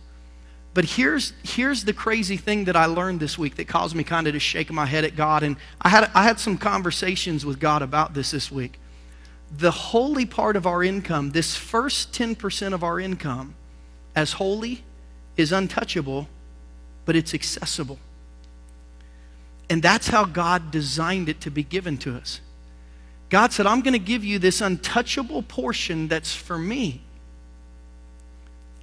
[0.76, 4.28] But here's, here's the crazy thing that I learned this week that caused me kind
[4.28, 5.41] of to shake my head at God.
[5.41, 8.80] And I had, I had some conversations with God about this this week.
[9.55, 13.55] The holy part of our income, this first 10% of our income,
[14.15, 14.83] as holy,
[15.38, 16.27] is untouchable,
[17.05, 17.99] but it's accessible.
[19.69, 22.41] And that's how God designed it to be given to us.
[23.29, 27.01] God said, I'm going to give you this untouchable portion that's for me.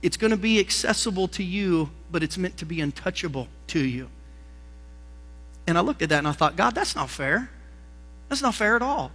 [0.02, 4.10] It's going to be accessible to you, but it's meant to be untouchable to you.
[5.66, 7.48] And I looked at that and I thought, God, that's not fair.
[8.28, 9.10] That's not fair at all.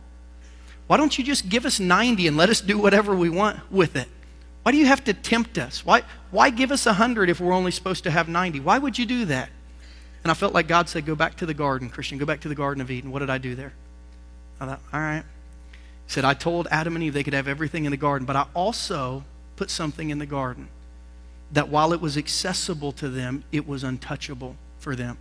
[0.90, 3.96] Why don't you just give us 90 and let us do whatever we want with
[3.96, 4.08] it?
[4.64, 5.86] Why do you have to tempt us?
[5.86, 8.62] Why, why give us 100 if we're only supposed to have 90?
[8.62, 9.50] Why would you do that?
[10.24, 12.18] And I felt like God said, Go back to the garden, Christian.
[12.18, 13.12] Go back to the Garden of Eden.
[13.12, 13.74] What did I do there?
[14.60, 15.22] I thought, All right.
[16.08, 18.36] He said, I told Adam and Eve they could have everything in the garden, but
[18.36, 19.26] I also
[19.58, 20.70] put something in the garden
[21.52, 25.20] that while it was accessible to them, it was untouchable for them.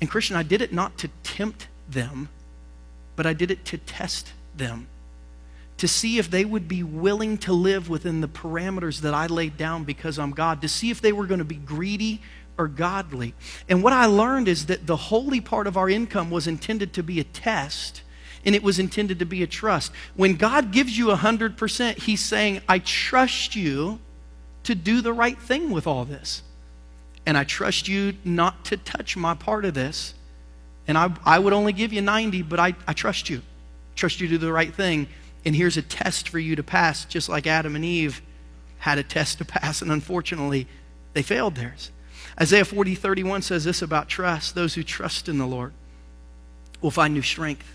[0.00, 2.28] And Christian, I did it not to tempt them,
[3.16, 4.88] but I did it to test them,
[5.78, 9.56] to see if they would be willing to live within the parameters that I laid
[9.56, 12.22] down because I'm God, to see if they were going to be greedy
[12.58, 13.34] or godly.
[13.68, 17.02] And what I learned is that the holy part of our income was intended to
[17.02, 18.02] be a test
[18.46, 19.90] and it was intended to be a trust.
[20.14, 23.98] When God gives you 100%, He's saying, I trust you
[24.62, 26.42] to do the right thing with all this.
[27.26, 30.14] And I trust you not to touch my part of this.
[30.86, 33.42] And I, I would only give you 90, but I, I trust you.
[33.96, 35.08] Trust you to do the right thing.
[35.44, 38.22] And here's a test for you to pass, just like Adam and Eve
[38.78, 40.66] had a test to pass, and unfortunately,
[41.12, 41.90] they failed theirs.
[42.40, 45.72] Isaiah 40, 31 says this about trust those who trust in the Lord
[46.80, 47.66] will find new strength.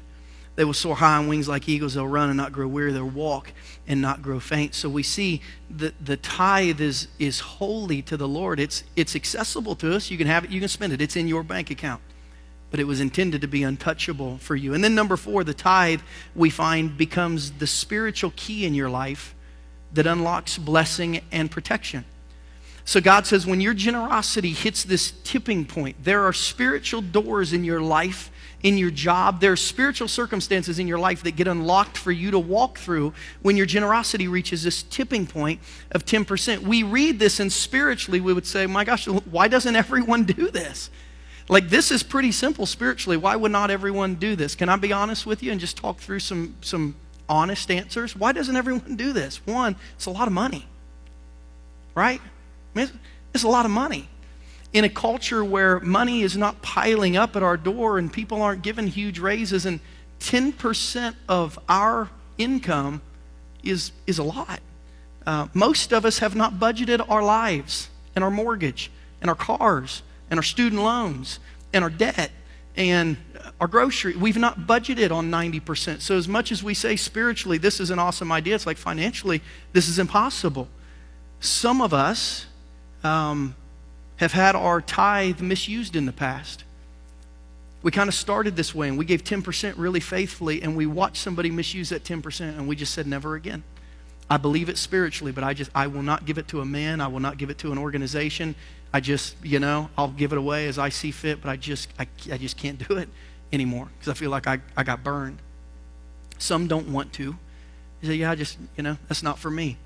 [0.55, 1.95] They will soar high on wings like eagles.
[1.95, 2.91] They'll run and not grow weary.
[2.91, 3.51] They'll walk
[3.88, 4.75] and not grow faint.
[4.75, 8.60] So we see that the tithe is, is holy to the Lord.
[8.60, 10.12] It's, it's accessible to us.
[10.12, 11.01] You can have it, you can spend it.
[11.01, 12.01] It's in your bank account.
[12.71, 14.73] But it was intended to be untouchable for you.
[14.73, 16.01] And then, number four, the tithe
[16.36, 19.36] we find becomes the spiritual key in your life
[19.93, 22.05] that unlocks blessing and protection.
[22.84, 27.63] So God says, when your generosity hits this tipping point, there are spiritual doors in
[27.63, 28.31] your life
[28.63, 29.39] in your job.
[29.39, 33.13] There are spiritual circumstances in your life that get unlocked for you to walk through
[33.41, 35.60] when your generosity reaches this tipping point
[35.91, 36.60] of 10%.
[36.60, 40.89] We read this, and spiritually, we would say, My gosh, why doesn't everyone do this?
[41.51, 43.17] Like, this is pretty simple spiritually.
[43.17, 44.55] Why would not everyone do this?
[44.55, 46.95] Can I be honest with you and just talk through some, some
[47.27, 48.15] honest answers?
[48.15, 49.45] Why doesn't everyone do this?
[49.45, 50.65] One, it's a lot of money,
[51.93, 52.21] right?
[52.23, 52.89] I mean,
[53.33, 54.07] it's, a lot of money
[54.71, 58.61] in a culture where money is not piling up at our door and people aren't
[58.61, 59.81] given huge raises, and
[60.21, 63.01] 10% of our income
[63.61, 64.61] is, is a lot.
[65.25, 70.01] Uh, most of us have not budgeted our lives and our mortgage and our cars
[70.31, 71.39] and our student loans
[71.73, 72.31] and our debt
[72.75, 73.17] and
[73.59, 74.15] our grocery.
[74.15, 76.01] We've not budgeted on 90%.
[76.01, 79.41] So, as much as we say spiritually, this is an awesome idea, it's like financially,
[79.73, 80.67] this is impossible.
[81.39, 82.47] Some of us,
[83.03, 83.55] um,
[84.21, 86.63] have had our tithe misused in the past.
[87.81, 91.17] We kind of started this way and we gave 10% really faithfully and we watched
[91.17, 93.63] somebody misuse that 10% and we just said never again.
[94.29, 97.01] I believe it spiritually, but I just I will not give it to a man,
[97.01, 98.53] I will not give it to an organization.
[98.93, 101.89] I just, you know, I'll give it away as I see fit, but I just
[101.97, 103.10] I, I just can't do it
[103.54, 105.39] anymore because I feel like I, I got burned.
[106.38, 107.36] Some don't want to.
[108.01, 109.77] You say, yeah, I just, you know, that's not for me.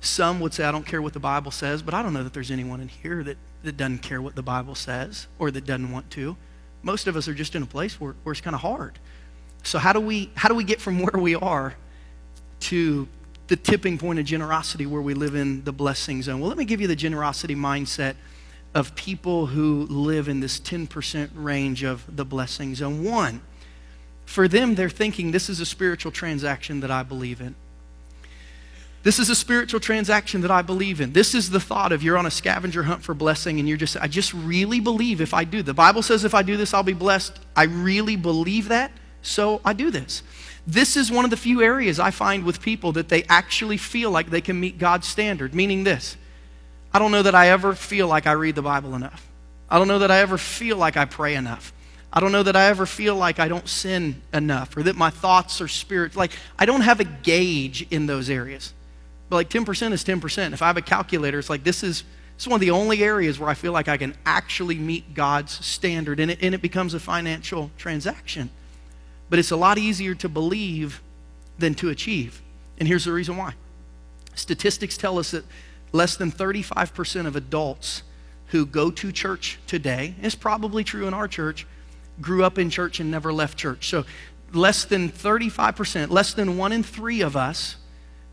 [0.00, 2.34] Some would say, I don't care what the Bible says, but I don't know that
[2.34, 5.90] there's anyone in here that that doesn't care what the Bible says or that doesn't
[5.90, 6.36] want to.
[6.82, 8.98] Most of us are just in a place where, where it's kind of hard.
[9.62, 11.74] So how do we how do we get from where we are
[12.60, 13.08] to
[13.46, 16.40] the tipping point of generosity where we live in the blessing zone?
[16.40, 18.14] Well, let me give you the generosity mindset
[18.74, 23.04] of people who live in this 10% range of the blessing zone.
[23.04, 23.40] One,
[24.26, 27.54] for them, they're thinking this is a spiritual transaction that I believe in.
[29.04, 31.12] This is a spiritual transaction that I believe in.
[31.12, 33.98] This is the thought of you're on a scavenger hunt for blessing and you're just,
[33.98, 35.62] I just really believe if I do.
[35.62, 37.38] The Bible says if I do this, I'll be blessed.
[37.54, 40.22] I really believe that, so I do this.
[40.66, 44.10] This is one of the few areas I find with people that they actually feel
[44.10, 46.16] like they can meet God's standard, meaning this
[46.94, 49.26] I don't know that I ever feel like I read the Bible enough.
[49.68, 51.72] I don't know that I ever feel like I pray enough.
[52.12, 55.10] I don't know that I ever feel like I don't sin enough or that my
[55.10, 56.14] thoughts are spirit.
[56.14, 58.72] Like, I don't have a gauge in those areas.
[59.28, 60.52] But like 10% is 10%.
[60.52, 62.04] If I have a calculator, it's like this is,
[62.36, 65.14] this is one of the only areas where I feel like I can actually meet
[65.14, 68.50] God's standard and it, and it becomes a financial transaction.
[69.28, 71.02] But it's a lot easier to believe
[71.58, 72.40] than to achieve.
[72.78, 73.54] And here's the reason why.
[74.36, 75.44] Statistics tell us that
[75.94, 78.02] less than 35% of adults
[78.48, 81.66] who go to church today, it's probably true in our church,
[82.20, 83.88] grew up in church and never left church.
[83.88, 84.04] So
[84.52, 87.76] less than 35%, less than one in three of us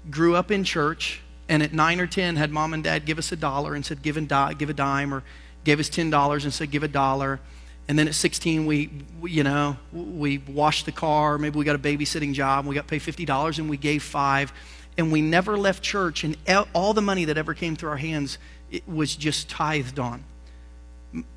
[0.10, 3.32] grew up in church and at nine or 10 had mom and dad give us
[3.32, 5.24] a dollar and said, give, a di- give a dime, or
[5.63, 7.39] gave us $10 and said, give a dollar.
[7.88, 11.38] And then at 16, we, we, you know, we washed the car.
[11.38, 12.60] Maybe we got a babysitting job.
[12.60, 14.54] And we got paid $50 and we gave five.
[15.02, 16.24] And we never left church.
[16.24, 16.38] And
[16.76, 18.38] all the money that ever came through our hands
[18.86, 20.24] was just tithed on.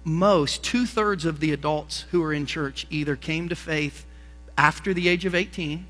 [0.04, 4.04] Most, two thirds of the adults who are in church either came to faith
[4.58, 5.86] after the age of 18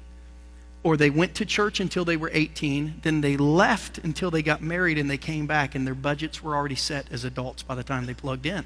[0.85, 4.63] or they went to church until they were 18, then they left until they got
[4.63, 7.83] married and they came back and their budgets were already set as adults by the
[7.83, 8.65] time they plugged in.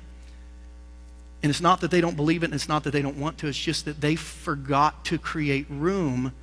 [1.43, 3.39] And it's not that they don't believe it and it's not that they don't want
[3.39, 6.35] to, it's just that they forgot to create room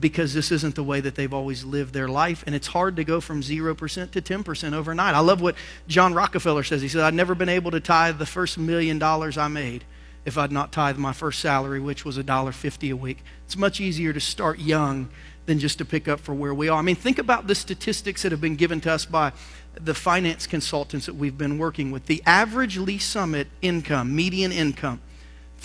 [0.00, 2.42] because this isn't the way that they've always lived their life.
[2.46, 5.14] And it's hard to go from 0% to 10% overnight.
[5.14, 5.54] I love what
[5.86, 6.82] John Rockefeller says.
[6.82, 9.84] He said, I'd never been able to tithe the first million dollars I made
[10.24, 13.22] if I'd not tithe my first salary, which was $1.50 a week.
[13.44, 15.08] It's much easier to start young
[15.46, 16.78] than just to pick up for where we are.
[16.78, 19.32] I mean, think about the statistics that have been given to us by
[19.74, 22.06] the finance consultants that we've been working with.
[22.06, 25.00] The average Lee Summit income, median income,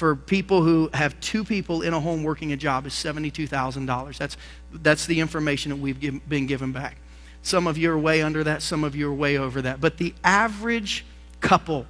[0.02, 4.18] for people who have two people in a home working a job is $72,000.
[4.18, 4.36] That's,
[4.74, 6.98] that's the information that we've give, been given back.
[7.44, 9.80] Some of you are way under that, some of you are way over that.
[9.80, 11.06] But the average
[11.40, 11.86] couple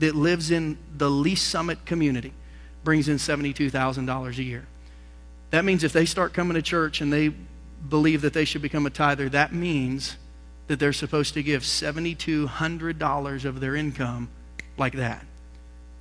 [0.00, 2.32] that lives in the Lee's Summit community
[2.82, 4.66] brings in $72,000 a year.
[5.50, 7.28] That means if they start coming to church and they
[7.88, 10.16] believe that they should become a tither, that means
[10.66, 14.30] that they're supposed to give $7,200 of their income
[14.76, 15.24] like that.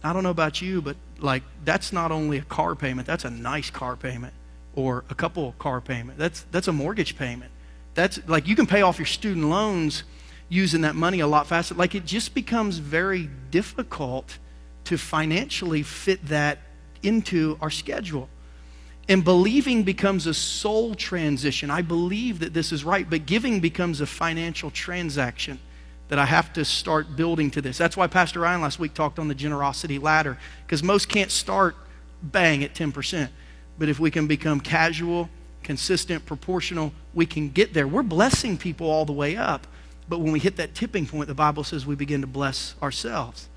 [0.03, 3.29] I don't know about you, but like that's not only a car payment, that's a
[3.29, 4.33] nice car payment
[4.75, 6.17] or a couple car payment.
[6.17, 7.51] That's that's a mortgage payment.
[7.93, 10.03] That's like you can pay off your student loans
[10.49, 11.75] using that money a lot faster.
[11.75, 14.37] Like it just becomes very difficult
[14.85, 16.59] to financially fit that
[17.03, 18.29] into our schedule.
[19.09, 21.69] And believing becomes a soul transition.
[21.69, 25.59] I believe that this is right, but giving becomes a financial transaction
[26.11, 27.77] that I have to start building to this.
[27.77, 31.73] That's why Pastor Ryan last week talked on the generosity ladder, because most can't start
[32.21, 33.29] bang at 10%.
[33.79, 35.29] But if we can become casual,
[35.63, 37.87] consistent, proportional, we can get there.
[37.87, 39.65] We're blessing people all the way up.
[40.09, 43.47] But when we hit that tipping point, the Bible says we begin to bless ourselves.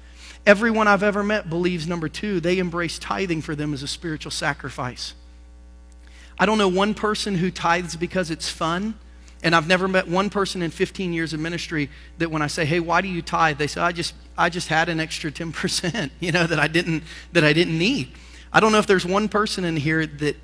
[0.47, 4.31] Everyone I've ever met believes, number two, they embrace tithing for them as a spiritual
[4.31, 5.15] sacrifice.
[6.39, 8.95] I don't know one person who tithes because it's fun.
[9.45, 12.65] And I've never met one person in 15 years of ministry that when I say,
[12.65, 16.11] "Hey, why do you tithe?" they say, "I just I just had an extra 10%,
[16.21, 18.11] you know, that I didn't that I didn't need."
[18.53, 20.37] I don't know if there's one person in here that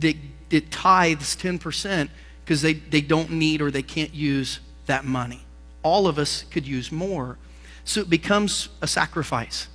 [0.00, 0.16] that,
[0.50, 2.08] that tithes 10%
[2.44, 5.44] because they, they don't need or they can't use that money
[5.82, 7.38] all of us could use more.
[7.84, 9.68] So it becomes a sacrifice.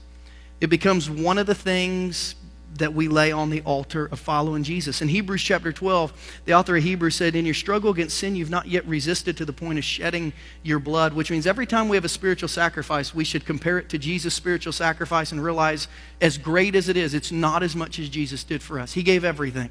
[0.61, 2.35] It becomes one of the things
[2.77, 5.01] that we lay on the altar of following Jesus.
[5.01, 8.49] In Hebrews chapter 12, the author of Hebrews said, In your struggle against sin, you've
[8.49, 10.33] not yet resisted to the point of shedding
[10.63, 13.89] your blood, which means every time we have a spiritual sacrifice, we should compare it
[13.89, 15.87] to Jesus' spiritual sacrifice and realize,
[16.21, 18.93] as great as it is, it's not as much as Jesus did for us.
[18.93, 19.69] He gave everything.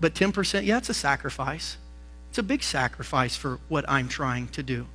[0.00, 1.78] But 10%, yeah, it's a sacrifice.
[2.28, 4.86] It's a big sacrifice for what I'm trying to do.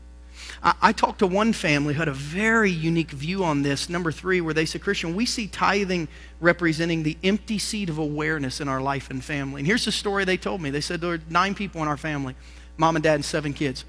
[0.63, 3.89] I, I talked to one family who had a very unique view on this.
[3.89, 6.07] Number three, where they said, Christian, we see tithing
[6.39, 9.59] representing the empty seat of awareness in our life and family.
[9.59, 10.69] And here's the story they told me.
[10.69, 12.35] They said there were nine people in our family
[12.79, 13.85] mom and dad and seven kids.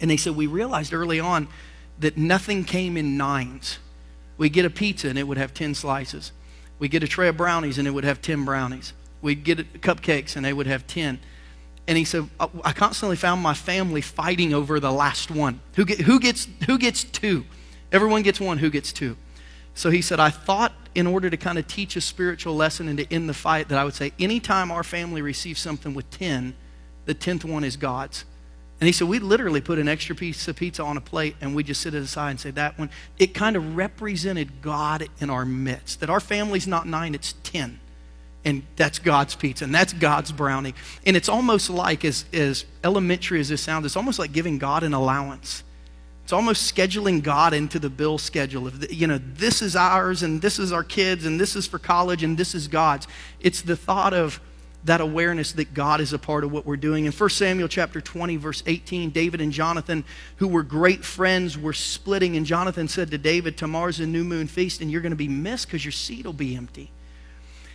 [0.00, 1.48] And they said, We realized early on
[1.98, 3.78] that nothing came in nines.
[4.38, 6.32] We get a pizza and it would have 10 slices.
[6.78, 8.92] We get a tray of brownies and it would have 10 brownies.
[9.20, 11.20] We'd get cupcakes and they would have 10.
[11.86, 15.60] And he said, oh, I constantly found my family fighting over the last one.
[15.74, 17.44] Who, get, who, gets, who gets two?
[17.92, 19.16] Everyone gets one, who gets two?
[19.74, 22.98] So he said, I thought in order to kind of teach a spiritual lesson and
[22.98, 26.54] to end the fight, that I would say, anytime our family receives something with 10,
[27.04, 28.24] the 10th one is God's.
[28.80, 31.54] And he said, we literally put an extra piece of pizza on a plate and
[31.54, 35.30] we just sit it aside and say, that one, it kind of represented God in
[35.30, 36.00] our midst.
[36.00, 37.80] That our family's not nine, it's 10.
[38.44, 40.74] And that's God's pizza and that's God's brownie.
[41.06, 44.82] And it's almost like, as, as elementary as this sounds, it's almost like giving God
[44.82, 45.64] an allowance.
[46.24, 48.68] It's almost scheduling God into the bill schedule.
[48.68, 51.78] If you know, this is ours and this is our kids and this is for
[51.78, 53.06] college and this is God's.
[53.40, 54.40] It's the thought of,
[54.84, 57.06] that awareness that God is a part of what we're doing.
[57.06, 60.04] In 1 Samuel chapter 20 verse 18, David and Jonathan,
[60.36, 64.46] who were great friends, were splitting and Jonathan said to David, "Tomorrow's a new moon
[64.46, 66.90] feast and you're going to be missed cuz your seat will be empty."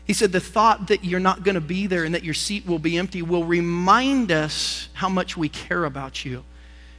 [0.10, 2.66] He said the thought that you're not going to be there and that your seat
[2.66, 6.44] will be empty will remind us how much we care about you.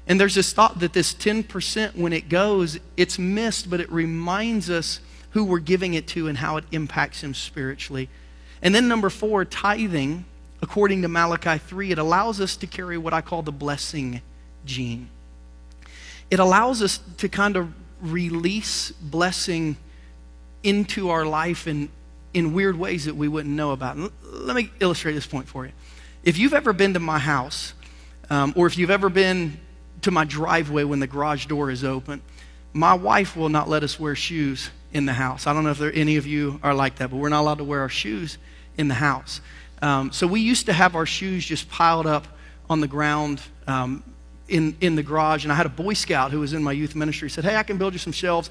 [0.06, 4.70] And there's this thought that this 10% when it goes, it's missed, but it reminds
[4.70, 5.00] us
[5.30, 8.08] who we're giving it to and how it impacts him spiritually.
[8.62, 10.24] And then, number four, tithing,
[10.62, 14.22] according to Malachi 3, it allows us to carry what I call the blessing
[14.64, 15.08] gene.
[16.30, 19.78] It allows us to kind of release blessing
[20.62, 21.88] into our life in,
[22.32, 23.96] in weird ways that we wouldn't know about.
[24.22, 25.72] let me illustrate this point for you.
[26.22, 27.74] If you've ever been to my house,
[28.28, 29.58] um, or if you've ever been
[30.02, 32.22] to my driveway when the garage door is open,
[32.72, 35.46] my wife will not let us wear shoes in the house.
[35.46, 37.58] I don't know if there, any of you are like that, but we're not allowed
[37.58, 38.38] to wear our shoes
[38.76, 39.40] in the house.
[39.82, 42.26] Um, so we used to have our shoes just piled up
[42.68, 44.04] on the ground um,
[44.48, 45.44] in, in the garage.
[45.44, 47.62] And I had a Boy Scout who was in my youth ministry said, Hey, I
[47.62, 48.50] can build you some shelves.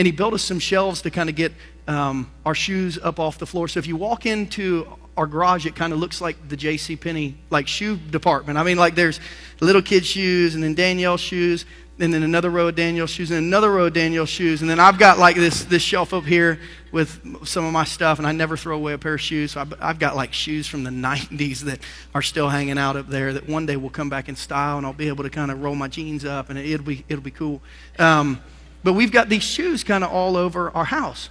[0.00, 1.52] And he built us some shelves to kind of get
[1.86, 3.68] um, our shoes up off the floor.
[3.68, 6.96] So if you walk into our garage, it kind of looks like the J.C.
[6.96, 8.56] Penney like shoe department.
[8.56, 9.20] I mean, like there's
[9.60, 11.66] little kid shoes and then Danielle's shoes
[11.98, 14.62] and then another row of Danielle's shoes, and another row of Danielle's shoes.
[14.62, 16.58] And then I've got like this, this shelf up here
[16.92, 19.52] with some of my stuff, and I never throw away a pair of shoes.
[19.52, 21.80] So I've, I've got like shoes from the 90s that
[22.14, 24.86] are still hanging out up there that one day will come back in style, and
[24.86, 27.22] I'll be able to kind of roll my jeans up, and it, will be, it'll
[27.22, 27.60] be cool.
[27.98, 28.40] Um,
[28.82, 31.28] but we've got these shoes kind of all over our house.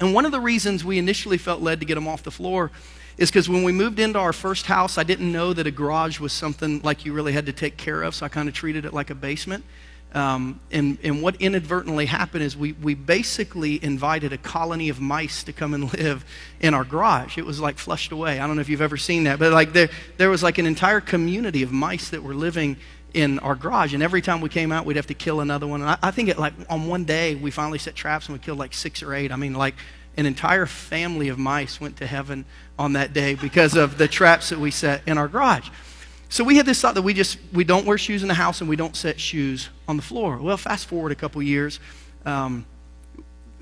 [0.00, 2.70] And one of the reasons we initially felt led to get them off the floor
[3.18, 6.18] is because when we moved into our first house, I didn't know that a garage
[6.18, 8.84] was something like you really had to take care of, so I kind of treated
[8.84, 9.64] it like a basement.
[10.14, 15.42] Um, and, and what inadvertently happened is we, we basically invited a colony of mice
[15.44, 16.24] to come and live
[16.60, 17.38] in our garage.
[17.38, 18.38] It was like flushed away.
[18.38, 20.66] I don't know if you've ever seen that, but like there, there was like an
[20.66, 22.76] entire community of mice that were living
[23.14, 23.94] in our garage.
[23.94, 25.80] And every time we came out, we'd have to kill another one.
[25.80, 28.42] And I, I think it like on one day, we finally set traps and we
[28.44, 29.32] killed like six or eight.
[29.32, 29.74] I mean, like
[30.16, 32.44] an entire family of mice went to heaven
[32.78, 35.68] on that day because of the traps that we set in our garage.
[36.28, 38.60] So we had this thought that we just we don't wear shoes in the house
[38.60, 40.38] and we don't set shoes on the floor.
[40.38, 41.78] Well, fast forward a couple years,
[42.24, 42.64] um,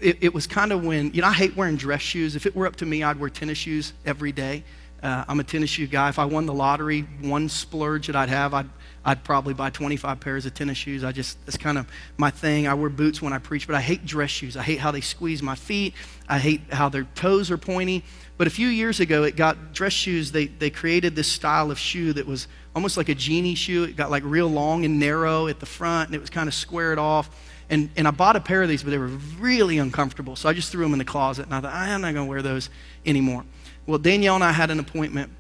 [0.01, 2.37] it, it, was kind of when you know I hate wearing dress shoes.
[2.37, 4.63] If it were up to me, I'd wear tennis shoes every day.
[5.03, 6.09] Uh, I'm a tennis shoe guy.
[6.09, 8.69] If I won the lottery, one splurge that I'd have, I'd
[9.05, 11.05] I'd probably buy 25 pairs of tennis shoes.
[11.05, 11.87] I just, that's kind of
[12.19, 12.69] my thing.
[12.69, 14.57] I wear boots when I preach, but I hate dress shoes.
[14.57, 15.95] I hate how they squeeze my feet.
[16.29, 18.05] I hate how their toes are pointy.
[18.37, 21.79] But a few years ago, it got dress shoes, they, they created this style of
[21.79, 23.85] shoe that was almost like a genie shoe.
[23.85, 26.55] It got like real long and narrow at the front, and it was kind of
[26.55, 27.31] squared off.
[27.71, 29.07] And, and I bought a pair of these, but they were
[29.39, 30.37] really uncomfortable.
[30.37, 32.31] So I just threw them in the closet, and I thought, I'm not going to
[32.31, 32.69] wear those
[33.07, 33.45] anymore.
[33.91, 35.33] Well, Danielle and I had an appointment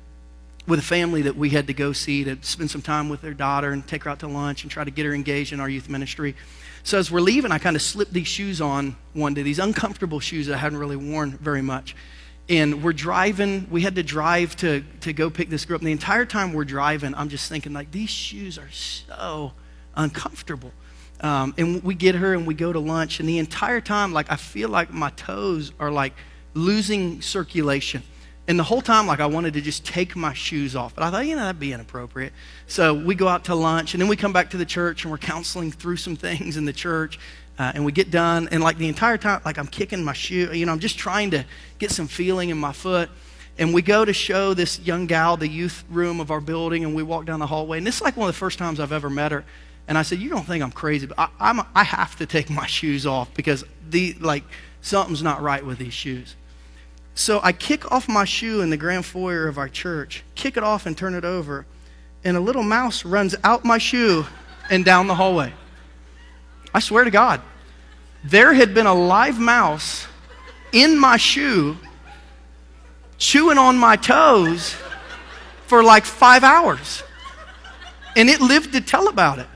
[0.66, 3.32] with a family that we had to go see to spend some time with their
[3.32, 5.68] daughter and take her out to lunch and try to get her engaged in our
[5.68, 6.34] youth ministry.
[6.82, 10.18] So as we're leaving, I kind of slipped these shoes on one day, these uncomfortable
[10.18, 11.94] shoes that I hadn't really worn very much.
[12.48, 15.78] And we're driving, we had to drive to, to go pick this girl.
[15.78, 19.52] And the entire time we're driving, I'm just thinking, like, these shoes are so
[19.94, 20.72] uncomfortable.
[21.20, 23.20] Um, and we get her and we go to lunch.
[23.20, 26.14] And the entire time, like, I feel like my toes are like
[26.54, 28.02] losing circulation.
[28.50, 30.96] And the whole time, like, I wanted to just take my shoes off.
[30.96, 32.32] But I thought, you know, that'd be inappropriate.
[32.66, 35.12] So we go out to lunch, and then we come back to the church, and
[35.12, 37.20] we're counseling through some things in the church.
[37.60, 40.52] Uh, and we get done, and like the entire time, like I'm kicking my shoe,
[40.52, 41.44] you know, I'm just trying to
[41.78, 43.08] get some feeling in my foot.
[43.56, 46.92] And we go to show this young gal the youth room of our building, and
[46.92, 47.78] we walk down the hallway.
[47.78, 49.44] And this is like one of the first times I've ever met her.
[49.86, 52.50] And I said, You don't think I'm crazy, but I, I'm, I have to take
[52.50, 54.42] my shoes off because the, like,
[54.80, 56.34] something's not right with these shoes.
[57.14, 60.62] So I kick off my shoe in the grand foyer of our church, kick it
[60.62, 61.66] off and turn it over,
[62.24, 64.26] and a little mouse runs out my shoe
[64.70, 65.52] and down the hallway.
[66.72, 67.40] I swear to God,
[68.24, 70.06] there had been a live mouse
[70.72, 71.76] in my shoe
[73.18, 74.74] chewing on my toes
[75.66, 77.02] for like five hours.
[78.16, 79.46] And it lived to tell about it.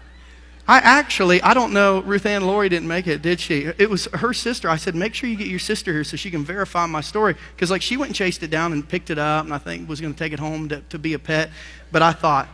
[0.66, 3.70] I actually, I don't know, Ruth Ann Laurie didn't make it, did she?
[3.76, 4.70] It was her sister.
[4.70, 7.36] I said, make sure you get your sister here so she can verify my story.
[7.54, 9.88] Because, like, she went and chased it down and picked it up, and I think
[9.88, 11.50] was going to take it home to, to be a pet.
[11.92, 12.48] But I thought,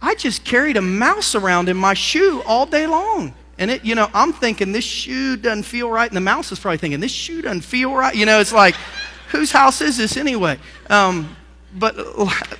[0.00, 3.34] I just carried a mouse around in my shoe all day long.
[3.58, 6.58] And it, you know, I'm thinking this shoe doesn't feel right, and the mouse is
[6.58, 8.14] probably thinking this shoe doesn't feel right.
[8.14, 8.76] You know, it's like,
[9.28, 10.58] whose house is this anyway?
[10.88, 11.36] Um,
[11.74, 11.96] but,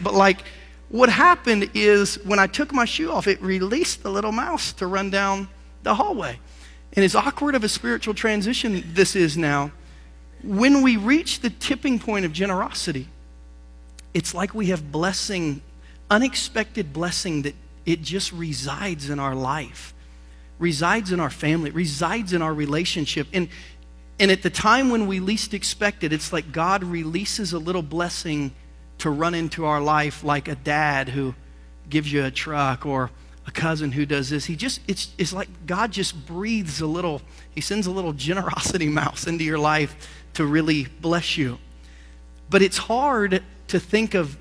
[0.02, 0.44] but like,
[0.92, 4.86] what happened is when I took my shoe off, it released the little mouse to
[4.86, 5.48] run down
[5.82, 6.38] the hallway.
[6.92, 9.72] And as awkward of a spiritual transition this is now,
[10.44, 13.08] when we reach the tipping point of generosity,
[14.12, 15.62] it's like we have blessing,
[16.10, 17.54] unexpected blessing that
[17.86, 19.94] it just resides in our life,
[20.58, 23.28] resides in our family, resides in our relationship.
[23.32, 23.48] And,
[24.20, 27.82] and at the time when we least expect it, it's like God releases a little
[27.82, 28.52] blessing
[29.02, 31.34] to run into our life, like a dad who
[31.90, 33.10] gives you a truck or
[33.48, 34.44] a cousin who does this.
[34.44, 38.88] He just, it's, it's like God just breathes a little, he sends a little generosity
[39.00, 41.58] mouse into your life to really bless you.
[42.48, 44.38] But it's hard to think of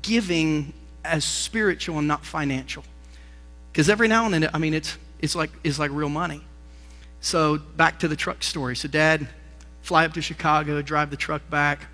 [0.00, 0.72] giving
[1.04, 2.84] as spiritual and not financial.
[3.70, 6.40] Because every now and then, I mean, it's, it's, like, it's like real money.
[7.20, 8.74] So back to the truck story.
[8.74, 9.28] So dad
[9.82, 11.88] fly up to Chicago, drive the truck back.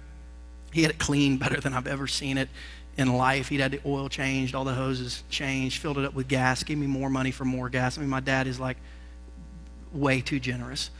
[0.72, 2.48] He had it cleaned better than I've ever seen it
[2.96, 3.48] in life.
[3.48, 6.78] He'd had the oil changed, all the hoses changed, filled it up with gas, gave
[6.78, 7.96] me more money for more gas.
[7.96, 8.76] I mean, my dad is like
[9.92, 10.90] way too generous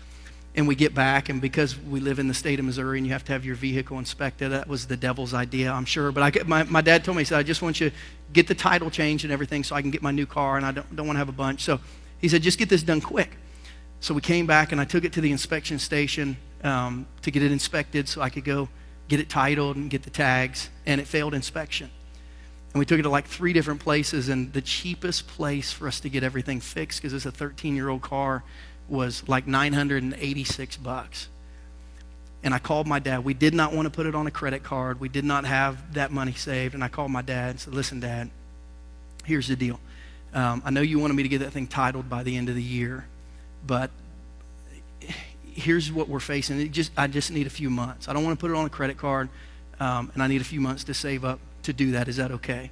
[0.58, 3.12] and we get back, and because we live in the state of Missouri and you
[3.12, 6.10] have to have your vehicle inspected, that was the devil's idea, I'm sure.
[6.10, 7.96] But I, my, my dad told me, he said, I just want you to
[8.32, 10.72] get the title changed and everything so I can get my new car, and I
[10.72, 11.62] don't, don't want to have a bunch.
[11.62, 11.78] So
[12.18, 13.36] he said, just get this done quick.
[14.00, 17.44] So we came back, and I took it to the inspection station um, to get
[17.44, 18.68] it inspected so I could go
[19.08, 21.90] get it titled and get the tags, and it failed inspection.
[22.72, 26.00] And we took it to like three different places, and the cheapest place for us
[26.00, 28.44] to get everything fixed, because it's a 13 year old car,
[28.88, 31.28] was like 986 bucks.
[32.42, 33.24] And I called my dad.
[33.24, 35.00] We did not want to put it on a credit card.
[35.00, 36.74] We did not have that money saved.
[36.74, 38.30] And I called my dad and said, Listen, Dad,
[39.24, 39.80] here's the deal.
[40.32, 42.54] Um, I know you wanted me to get that thing titled by the end of
[42.54, 43.06] the year,
[43.66, 43.90] but
[45.58, 46.60] here's what we're facing.
[46.60, 48.08] It just, I just need a few months.
[48.08, 49.28] I don't want to put it on a credit card,
[49.80, 52.08] um, and I need a few months to save up to do that.
[52.08, 52.70] Is that okay?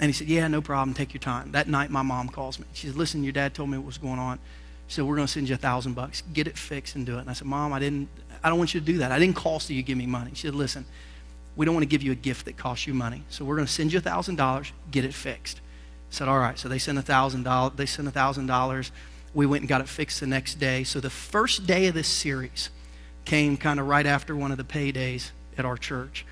[0.00, 0.94] And he said, Yeah, no problem.
[0.94, 1.52] Take your time.
[1.52, 2.66] That night, my mom calls me.
[2.72, 4.38] She said, Listen, your dad told me what was going on.
[4.86, 6.22] She said, We're going to send you a thousand bucks.
[6.32, 7.20] Get it fixed and do it.
[7.20, 8.08] And I said, Mom, I didn't,
[8.42, 9.12] I don't want you to do that.
[9.12, 10.30] I didn't call so you give me money.
[10.34, 10.84] She said, Listen,
[11.56, 13.22] we don't want to give you a gift that costs you money.
[13.30, 15.58] So we're going to send you a thousand dollars, get it fixed.
[15.58, 16.58] I said, All right.
[16.58, 17.72] So they sent a thousand dollars.
[17.76, 18.92] They sent a thousand dollars.
[19.34, 20.84] We went and got it fixed the next day.
[20.84, 22.70] So the first day of this series
[23.24, 26.24] came kind of right after one of the paydays at our church.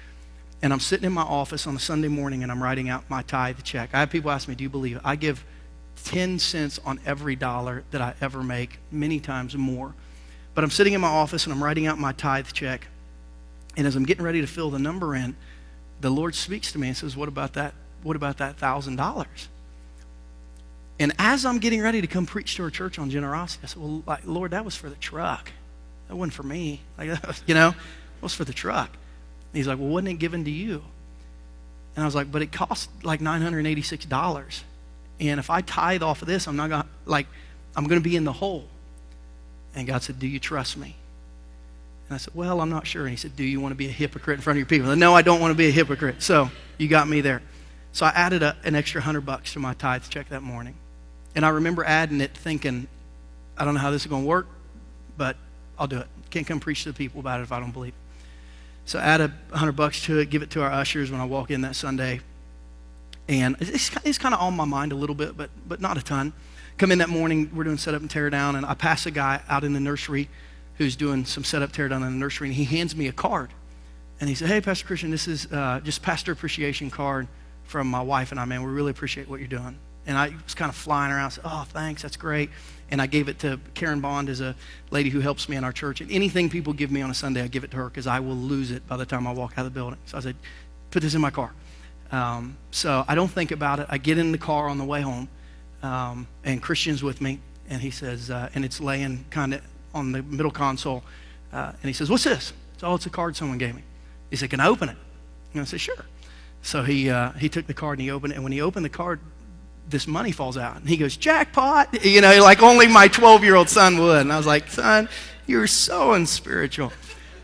[0.63, 3.23] And I'm sitting in my office on a Sunday morning and I'm writing out my
[3.23, 3.91] tithe check.
[3.93, 5.03] I have people ask me, Do you believe it?
[5.05, 5.45] I give
[6.05, 9.95] 10 cents on every dollar that I ever make, many times more.
[10.55, 12.87] But I'm sitting in my office and I'm writing out my tithe check.
[13.77, 15.37] And as I'm getting ready to fill the number in,
[16.01, 17.75] the Lord speaks to me and says, What about that?
[18.03, 19.49] What about that thousand dollars?
[20.99, 23.83] And as I'm getting ready to come preach to our church on generosity, I said,
[23.83, 25.51] Well, like, Lord, that was for the truck.
[26.09, 26.81] That wasn't for me.
[26.99, 27.11] Like,
[27.47, 28.89] you know, it was for the truck.
[28.89, 30.83] And he's like, Well, wasn't it given to you?
[31.95, 34.63] And I was like, But it cost like $986.
[35.19, 37.27] And if I tithe off of this, I'm not going to, like,
[37.75, 38.67] I'm going to be in the hole.
[39.75, 40.97] And God said, Do you trust me?
[42.09, 43.03] And I said, Well, I'm not sure.
[43.03, 44.87] And he said, Do you want to be a hypocrite in front of your people?
[44.87, 46.23] I Said, no, I don't want to be a hypocrite.
[46.23, 47.43] So you got me there.
[47.93, 50.75] So I added a, an extra hundred bucks to my tithe check that morning.
[51.37, 52.89] And I remember adding it thinking,
[53.57, 54.49] I don't know how this is going to work,
[55.17, 55.37] but
[55.79, 56.07] I'll do it.
[56.31, 57.93] Can't come preach to the people about it if I don't believe.
[58.87, 61.51] So add a hundred bucks to it, give it to our ushers when I walk
[61.51, 62.21] in that Sunday.
[63.29, 66.03] And it's, it's kind of on my mind a little bit, but, but not a
[66.03, 66.33] ton.
[66.79, 69.43] Come in that morning, we're doing setup and tear down, and I pass a guy
[69.49, 70.29] out in the nursery
[70.79, 73.51] who's doing some setup, tear down in the nursery, and he hands me a card.
[74.21, 77.29] And he said, Hey, Pastor Christian, this is uh, just pastor appreciation card
[77.65, 78.63] from my wife and I, man.
[78.63, 79.79] We really appreciate what you're doing.
[80.07, 82.51] And I was kind of flying around, said, Oh, thanks, that's great.
[82.91, 84.55] And I gave it to Karen Bond as a
[84.91, 86.01] lady who helps me in our church.
[86.01, 88.21] And anything people give me on a Sunday, I give it to her because I
[88.21, 89.99] will lose it by the time I walk out of the building.
[90.07, 90.37] So I said,
[90.91, 91.53] Put this in my car.
[92.13, 93.87] Um, so I don't think about it.
[93.89, 95.29] I get in the car on the way home,
[95.83, 100.13] um, and Christian's with me, and he says, uh, and it's laying kind of on
[100.13, 101.03] the middle console,
[101.53, 103.83] uh, and he says, "What's this?" So, "Oh, it's a card someone gave me."
[104.31, 104.97] He said, "Can I open it?"
[105.53, 106.05] And I said, "Sure."
[106.63, 108.85] So he uh, he took the card and he opened it, and when he opened
[108.85, 109.21] the card,
[109.89, 113.99] this money falls out, and he goes, "Jackpot!" You know, like only my 12-year-old son
[113.99, 114.23] would.
[114.23, 115.09] And I was like, "Son,
[115.47, 116.93] you're so unspiritual."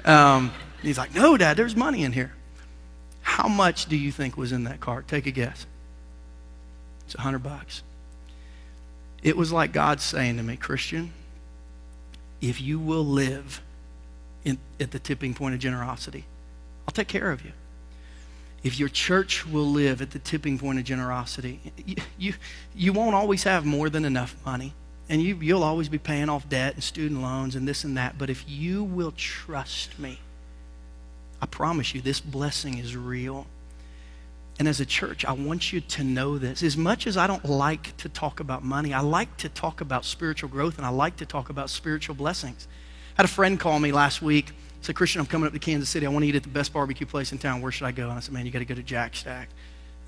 [0.05, 2.33] Um, he's like, "No, Dad, there's money in here."
[3.23, 5.07] How much do you think was in that cart?
[5.07, 5.67] Take a guess.
[7.07, 7.83] It's hundred bucks.
[9.23, 11.13] It was like God saying to me, Christian,
[12.41, 13.63] if you will live
[14.45, 16.25] in, at the tipping point of generosity,
[16.87, 17.53] I'll take care of you.
[18.63, 22.35] If your church will live at the tipping point of generosity, you, you,
[22.75, 24.75] you won't always have more than enough money.
[25.09, 28.19] And you, you'll always be paying off debt and student loans and this and that.
[28.19, 30.21] But if you will trust me,
[31.41, 33.47] I promise you, this blessing is real.
[34.61, 36.63] And as a church, I want you to know this.
[36.63, 40.05] As much as I don't like to talk about money, I like to talk about
[40.05, 42.69] spiritual growth and I like to talk about spiritual blessings.
[43.17, 44.53] I had a friend call me last week.
[44.83, 46.07] Said, Christian, I'm coming up to Kansas City.
[46.07, 47.63] I want to eat at the best barbecue place in town.
[47.63, 48.09] Where should I go?
[48.09, 49.49] And I said, man, you got to go to Jack Stack.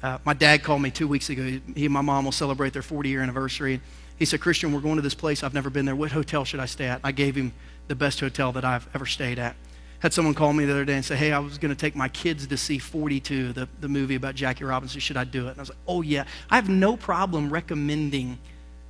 [0.03, 1.61] Uh, my dad called me two weeks ago.
[1.77, 3.81] He and my mom will celebrate their 40 year anniversary.
[4.18, 5.45] He said, Christian, we're going to this place.
[5.45, 5.95] I've never been there.
[5.95, 7.01] What hotel should I stay at?
[7.05, 7.53] I gave him
[7.87, 9.55] the best hotel that I've ever stayed at.
[10.01, 11.95] Had someone call me the other day and say, Hey, I was going to take
[11.95, 14.99] my kids to see 42, the, the movie about Jackie Robinson.
[14.99, 15.51] Should I do it?
[15.51, 16.25] And I was like, Oh, yeah.
[16.51, 18.39] I have no problem recommending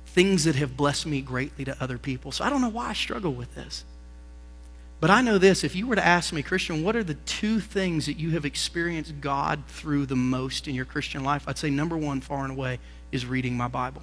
[0.07, 2.31] things that have blessed me greatly to other people.
[2.31, 3.85] So I don't know why I struggle with this.
[4.99, 7.59] But I know this if you were to ask me, Christian, what are the two
[7.59, 11.43] things that you have experienced God through the most in your Christian life?
[11.47, 12.79] I'd say number one, far and away,
[13.11, 14.01] is reading my Bible.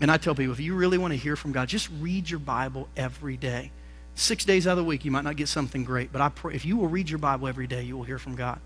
[0.00, 2.38] And I tell people, if you really want to hear from God, just read your
[2.38, 3.70] Bible every day.
[4.14, 6.54] Six days out of the week, you might not get something great, but I pray,
[6.54, 8.60] if you will read your Bible every day, you will hear from God.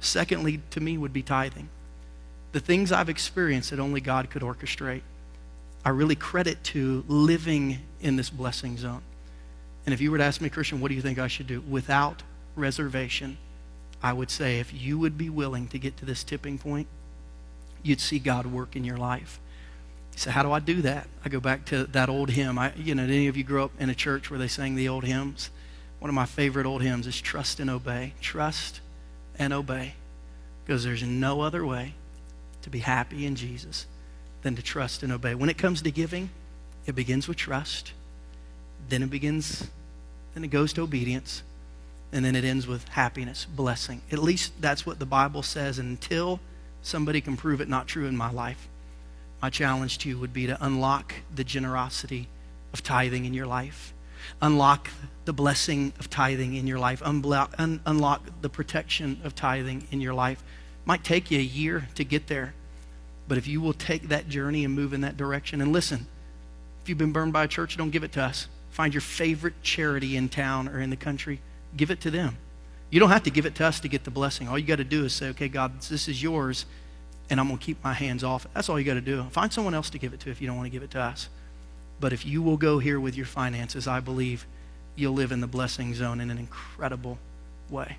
[0.00, 1.68] Secondly, to me, would be tithing.
[2.52, 5.02] The things I've experienced that only God could orchestrate,
[5.84, 9.02] I really credit to living in this blessing zone.
[9.88, 11.62] And if you were to ask me, Christian, what do you think I should do?
[11.62, 12.22] Without
[12.56, 13.38] reservation,
[14.02, 16.88] I would say if you would be willing to get to this tipping point,
[17.82, 19.40] you'd see God work in your life.
[20.14, 21.06] So how do I do that?
[21.24, 22.58] I go back to that old hymn.
[22.58, 24.74] I, you know, did any of you grow up in a church where they sang
[24.74, 25.48] the old hymns?
[26.00, 28.12] One of my favorite old hymns is Trust and Obey.
[28.20, 28.82] Trust
[29.38, 29.94] and obey.
[30.66, 31.94] Because there's no other way
[32.60, 33.86] to be happy in Jesus
[34.42, 35.34] than to trust and obey.
[35.34, 36.28] When it comes to giving,
[36.84, 37.94] it begins with trust.
[38.90, 39.66] Then it begins
[40.38, 41.42] then it goes to obedience,
[42.12, 44.02] and then it ends with happiness, blessing.
[44.12, 45.80] At least that's what the Bible says.
[45.80, 46.38] And until
[46.80, 48.68] somebody can prove it not true in my life,
[49.42, 52.28] my challenge to you would be to unlock the generosity
[52.72, 53.92] of tithing in your life,
[54.40, 54.90] unlock
[55.24, 60.00] the blessing of tithing in your life, unblock, un- unlock the protection of tithing in
[60.00, 60.38] your life.
[60.38, 62.54] It might take you a year to get there,
[63.26, 66.06] but if you will take that journey and move in that direction, and listen,
[66.80, 68.46] if you've been burned by a church, don't give it to us.
[68.78, 71.40] Find your favorite charity in town or in the country,
[71.76, 72.36] give it to them.
[72.90, 74.46] You don't have to give it to us to get the blessing.
[74.46, 76.64] All you got to do is say, okay, God, this is yours,
[77.28, 78.46] and I'm going to keep my hands off.
[78.54, 79.24] That's all you got to do.
[79.30, 81.00] Find someone else to give it to if you don't want to give it to
[81.00, 81.28] us.
[81.98, 84.46] But if you will go here with your finances, I believe
[84.94, 87.18] you'll live in the blessing zone in an incredible
[87.68, 87.98] way.